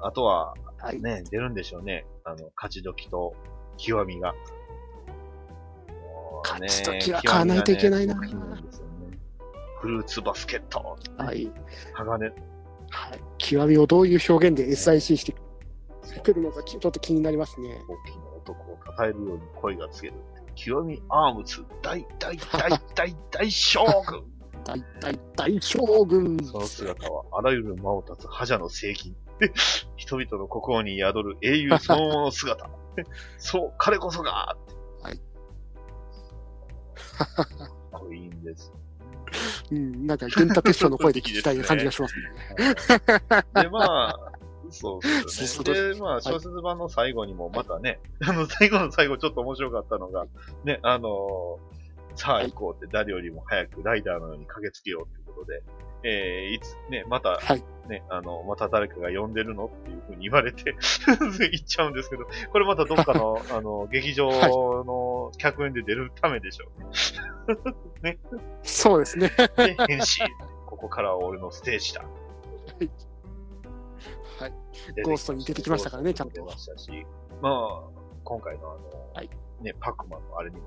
[0.00, 1.00] まあとは、はい。
[1.00, 2.06] ね、出るんでしょうね。
[2.30, 3.34] あの、勝ち時と
[3.76, 4.34] 極みが。
[6.44, 8.28] 勝ち時は買わないといけないなね
[9.80, 10.98] フルーツバスケット。
[11.16, 11.50] はい。
[11.94, 12.30] 鋼。
[12.90, 13.20] はい。
[13.38, 15.34] 極みをどういう表現で SIC して
[16.22, 17.68] くるのか、ちょっと気になりますね。
[17.88, 20.14] 大きな男を称えるように声がつける。
[20.54, 24.24] 極みアームズ大大大大 大将軍
[24.64, 26.38] 大大大将軍。
[26.44, 29.16] その姿はあらゆる魔を立つ覇者の聖銀。
[29.96, 32.68] 人々の心に宿る英雄そのものの姿。
[33.38, 34.56] そう、彼こそが
[35.02, 35.18] はい。
[37.16, 38.72] か っこいいんです。
[39.70, 42.74] うん、なんか、玄太鉄章の声で聞きたい感じがしますね。
[43.62, 44.32] で、まあ、
[44.70, 45.94] そうですね。
[45.94, 50.26] で、まあ、小説版の最後にもまたね、あの、最後の最後ちょっと面白かったのが、
[50.64, 51.58] ね、あの
[52.16, 55.62] さあ行こうって誰よりも早くライダーのように駆けつけようっていうことで、
[56.02, 60.62] えー、いつ、ね、また、はいね、あの、また誰かが呼んでるのっていうふうに言われて
[61.18, 61.28] 言
[61.60, 64.30] っちゃうんですけど、これまたどっかの、 あの、劇場
[64.84, 66.68] の客演で出るためでしょ
[67.48, 67.54] う
[68.06, 68.20] ね。
[68.62, 69.32] そうですね。
[69.56, 70.04] で、変身。
[70.66, 72.02] ここからは俺のステージだ。
[72.02, 72.08] は
[74.46, 74.52] い。
[74.86, 77.04] 出てきゴーストに出てきましたからねちゃんと出ましたし、
[77.42, 77.82] まあ、
[78.24, 78.80] 今回のあの、
[79.12, 79.28] はい
[79.60, 80.62] ね、パックマンのあれにも、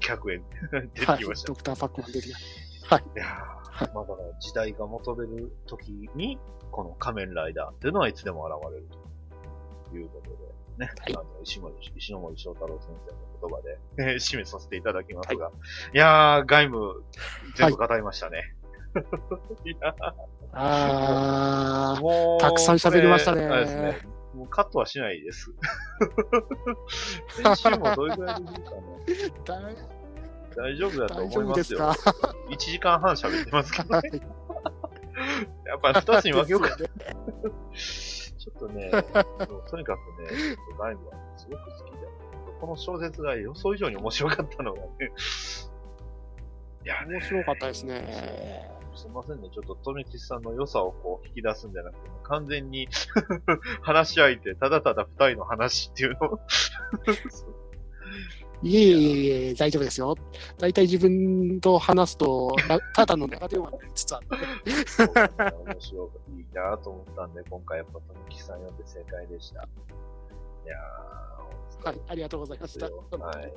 [0.00, 0.42] 客演
[0.72, 1.42] 出てはいきまし。
[1.42, 1.46] た。
[1.46, 2.65] ドクターパックマン出てきました。
[2.94, 3.02] い。
[3.18, 6.38] やーまあだから時代が求める時に、
[6.70, 8.86] この仮面ライダーっていうのはいつでも現れる
[9.90, 11.14] ということで、ね、はい。
[11.14, 13.78] あの石森、石ノ森章太郎先生の言葉で、
[14.12, 15.50] えー締めさせていただきますが、
[15.94, 17.04] い、やー、外務、
[17.56, 18.54] 全部語りましたね。
[19.64, 19.94] い、や
[20.52, 23.46] あーもう、たくさん喋りましたね。
[23.46, 24.16] あれですね。
[24.34, 25.50] もうカットはしないです。
[27.42, 29.95] 編集もどれぐらいできるかなー、 だ
[30.56, 31.78] 大丈夫だと思いますよ。
[31.78, 31.94] か
[32.48, 33.96] ？1時間半喋ってますけどね。
[33.96, 34.22] はい。
[35.66, 36.76] やっぱ2つに分けようか。
[36.76, 36.90] ね
[38.46, 38.90] ちょっとね、
[39.68, 42.06] とにかくね、ライブはすごく好きで、
[42.60, 44.88] この小説が予想以上に面白かったのがね、
[46.84, 48.70] いやね、面白かったですね。
[48.94, 52.88] すいませんね、ちょっと富吉さんの良さをこう引き出すんじゃなくて、完全に
[53.82, 56.40] 話し相手、ただただ二人の話っていうのを
[58.62, 60.16] いえいえいえ、大丈夫ですよ。
[60.58, 64.26] 大体自分と話すと、な ただの長電話になりつつある。
[64.86, 65.12] そうね
[65.66, 66.40] 面白い。
[66.40, 66.46] い。
[66.54, 69.62] なと思ったんで、今回やっぱ富吉さん読んで正解でした。
[69.62, 70.68] い。
[70.68, 72.58] やー、はい、ありがとうござい。
[72.58, 72.86] ました。
[72.86, 73.52] はい。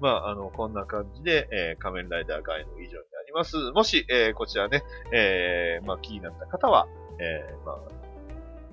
[0.00, 3.56] まあ、あの、こんな感じで、えー仮面ライダーガイド以上になります。
[3.72, 4.82] もし、えーこちらね、
[5.12, 6.88] えーまあ、気になった方は、
[7.20, 7.78] えーまあ、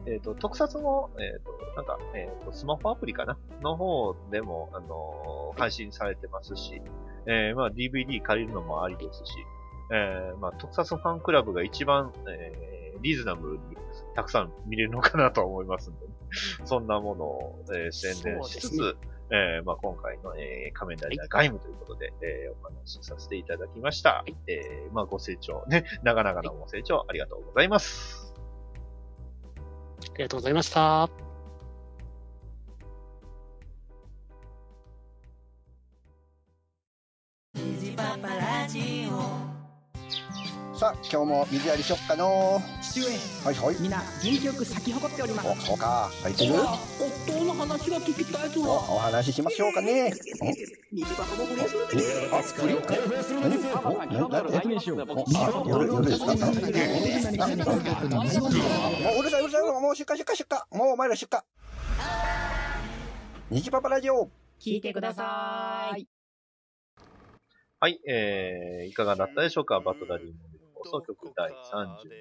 [0.06, 6.82] えっ、と、特撮も、えっ、と、なんか、えっ、と、スマホアプリかなの方でも、あのー配信されてますし、
[7.28, 9.32] えー、まあ、DVD 借りるのもありですし、
[9.92, 13.60] えー、まあ、特撮ファンクラブが一番、えー、リーズナブルに
[14.16, 16.14] たくさん見れるのかなとは思いますんで、ね、
[16.66, 18.98] そんなものを、えー宣伝しつつ、そう
[19.34, 24.24] えーまあ、今回の、えー仮面ライダーガイムということで、えーお話しさせていただきました。
[24.48, 28.21] えーまあ、ご清聴、ね、長々なご清聴ありがとうございます。
[30.14, 31.31] ありがとうございました。
[40.82, 43.06] さあ今日も水やりしよっかの父上
[43.46, 43.76] はいはい。
[43.80, 45.48] みんな元気よく咲き誇っております。
[45.48, 46.10] おそうか。
[46.24, 46.56] 入ってる？
[46.56, 48.62] 夫の話が聞きたいぞ。
[48.64, 50.12] おお話ししましょうかね。
[50.92, 51.76] 水箱も不倫す。
[51.76, 54.58] るえあ不倫何おななんで
[55.08, 61.40] おあ夜夜ですかなななもううるさいうるさいもう出荷出荷出荷もうお前ら出荷
[63.52, 66.08] 虹パパラジオ聞いてください
[67.80, 70.51] はい、えー、いかがだったでしょうかバトダディモビル
[70.84, 71.52] 放送局第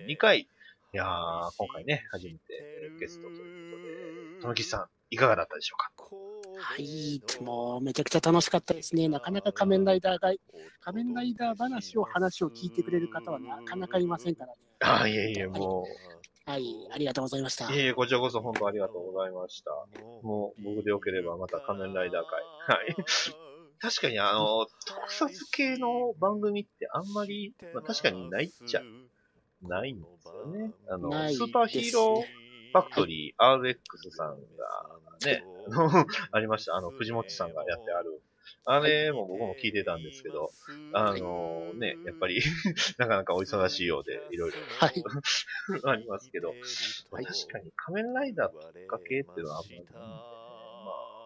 [0.08, 0.40] 32回。
[0.40, 0.46] い
[0.92, 3.82] やー、今回ね、初めてえーゲストということ
[4.36, 6.16] で、ともきさん、いかがだったでしょうか？
[6.62, 9.08] はい、もうめちゃくちゃ楽しかったですね。
[9.08, 10.32] なかなか仮面ライダーが、
[10.80, 14.58] 仮面ライダー話を、話を聞いてくれる方はなかなかいませんからね。
[14.80, 15.86] あーいえいえ、も
[16.44, 17.78] はい、ありがとうございましたう、い。
[17.78, 19.70] えいえ、こちらこそ本当ありがとうございました。
[20.22, 22.22] もう、僕でよければまた仮面ライダー
[22.68, 22.76] 会。
[22.76, 22.96] はい。
[23.81, 28.83] 確かにあの、特撮系の番組ってあんまり、まあ確かにないっちゃ、
[29.62, 30.72] ないんですよね。
[30.89, 32.41] あの、スーパーヒーロー
[32.72, 34.37] ファクトリー RX さんが
[35.26, 36.76] ね、あ のありました。
[36.76, 38.22] あの、藤本さんがやってある。
[38.64, 40.51] あれも僕も聞いてたんですけど、
[40.93, 42.41] あのね、やっぱり
[42.99, 45.03] なかなかお忙しいようで、いろいろはい、
[45.85, 46.55] ありますけど、
[47.11, 48.59] まあ確かに仮面ライダーと
[48.89, 49.87] か系っていうのはあんまり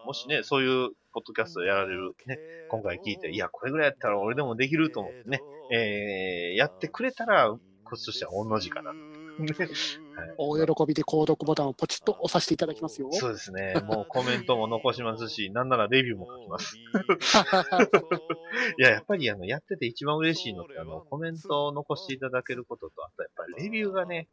[0.05, 2.37] もしね、そういうポッドキャストやられるね、
[2.69, 5.41] 今回聞いて、いや、これぐらいやったら俺でもできると思ってね、
[5.71, 7.59] えー、やってくれたら、こ
[7.95, 8.93] っちとしては御の字かな。
[8.93, 8.99] ね
[9.57, 9.69] はい
[10.37, 13.09] 大喜びで購読ボタンをポチッと押させていただきますよ。
[13.11, 13.73] そうですね。
[13.85, 16.77] もうコメントも残しますし、 なんならレビューも書きます。
[18.79, 24.29] いや、やっぱりあの、やってて一番嬉しいのって、あの、コメントを残していただけることと、あとやっぱりレビューがね、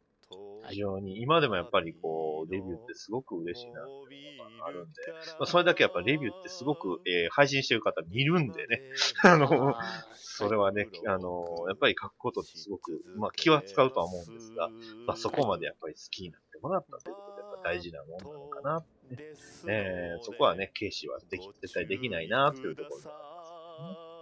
[0.69, 5.01] 非常に、今でもやっぱりこう、レビューってすごく嬉しいなっていうのがあるんで、
[5.39, 8.81] まあ、それだけやっぱレビューってすごく、えー配信してる方見るんでね、
[9.23, 9.75] あの、
[10.15, 14.69] それはね、あの、やっぱり書くことってすごく、まあ気は使うとは思うんですが、
[15.05, 19.35] まあそこまでやっぱり好きになってもらったということで、やっぱ大事なもんなのかなってね、
[19.67, 24.12] えーそこはね、軽視はでき、絶対できないなっていうところがありますね。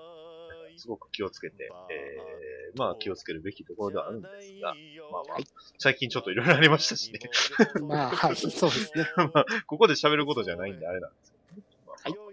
[0.78, 4.74] すごく気をつけて、えー、まあ気をつけるべきところではあるんですが、
[5.12, 5.38] まあまあ、
[5.78, 7.20] 最近ちょっといろいろありましたしね。
[7.82, 9.06] まあ、はい、そうですね。
[9.34, 11.64] まあ、ここで喋ることじゃないんであれなんですけどね。
[11.86, 12.32] まあはい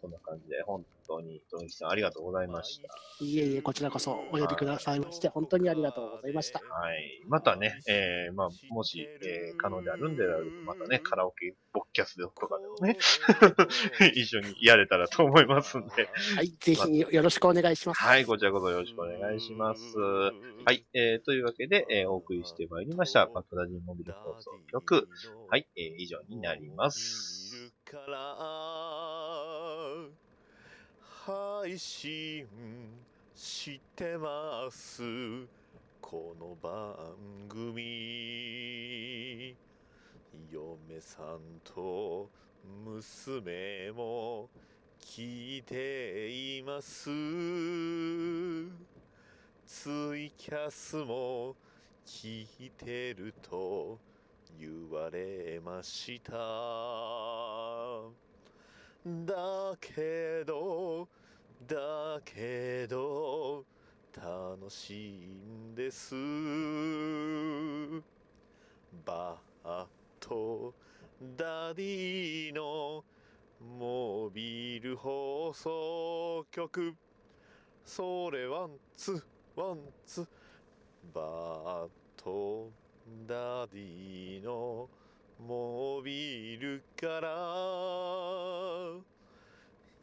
[0.00, 2.88] そんな感じで、本当に、とみきさんありがとうございました。
[3.24, 6.58] いえいえ、こちらこそお呼びくださいまして、本当にありがとうございました。
[6.58, 7.22] はい。
[7.28, 12.98] またね、えー、まあ、もし、えー、可能であるんであると、またね、カラオケ、ボッキャスとかでもね、
[14.14, 18.02] 一緒にやれたらと思いますんで、はい、ぜひよろしくお願いします。
[18.02, 19.98] はい、こちらこそよろしくお願いします。
[19.98, 20.32] は
[20.72, 25.08] い、えー、というわけで、えー、お送りしてまいりました、バトダディモビル放送局。
[25.48, 27.72] はい、えー、以上になります。
[31.26, 32.46] 配信
[33.34, 35.02] してます。
[36.00, 36.94] この番
[37.48, 39.56] 組。
[40.52, 42.30] 嫁さんと
[42.84, 44.48] 娘も
[45.00, 47.10] 聞いています。
[49.66, 51.56] ツイキャスも
[52.06, 53.98] 聞いてると
[54.60, 56.36] 言われました。
[59.06, 61.06] だけど
[61.68, 63.64] だけど
[64.16, 66.16] 楽しいんです。
[69.04, 69.86] バッ
[70.18, 70.74] と
[71.36, 73.04] ダディの
[73.78, 76.92] モビル放送局。
[77.84, 80.26] それワンツワンツ
[81.14, 82.72] バッと
[83.24, 84.88] ダディの
[85.38, 87.28] モビルから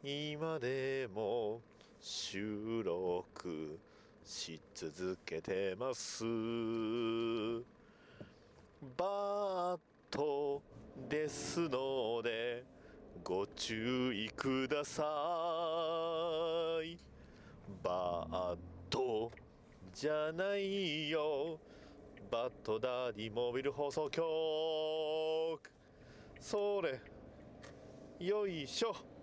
[0.02, 1.60] 今でも
[2.00, 3.78] 収録
[4.24, 6.24] し続けてます。
[8.96, 9.78] バッ
[10.10, 10.62] ト
[11.08, 12.62] ですので
[13.24, 15.02] ご注意くださ
[16.84, 16.96] い。
[17.82, 18.56] バッ
[18.88, 19.32] ト
[19.92, 21.58] じゃないよ。
[22.30, 24.24] バットダディモビル放送局。
[26.40, 27.00] それ。
[28.24, 29.13] よいしょ。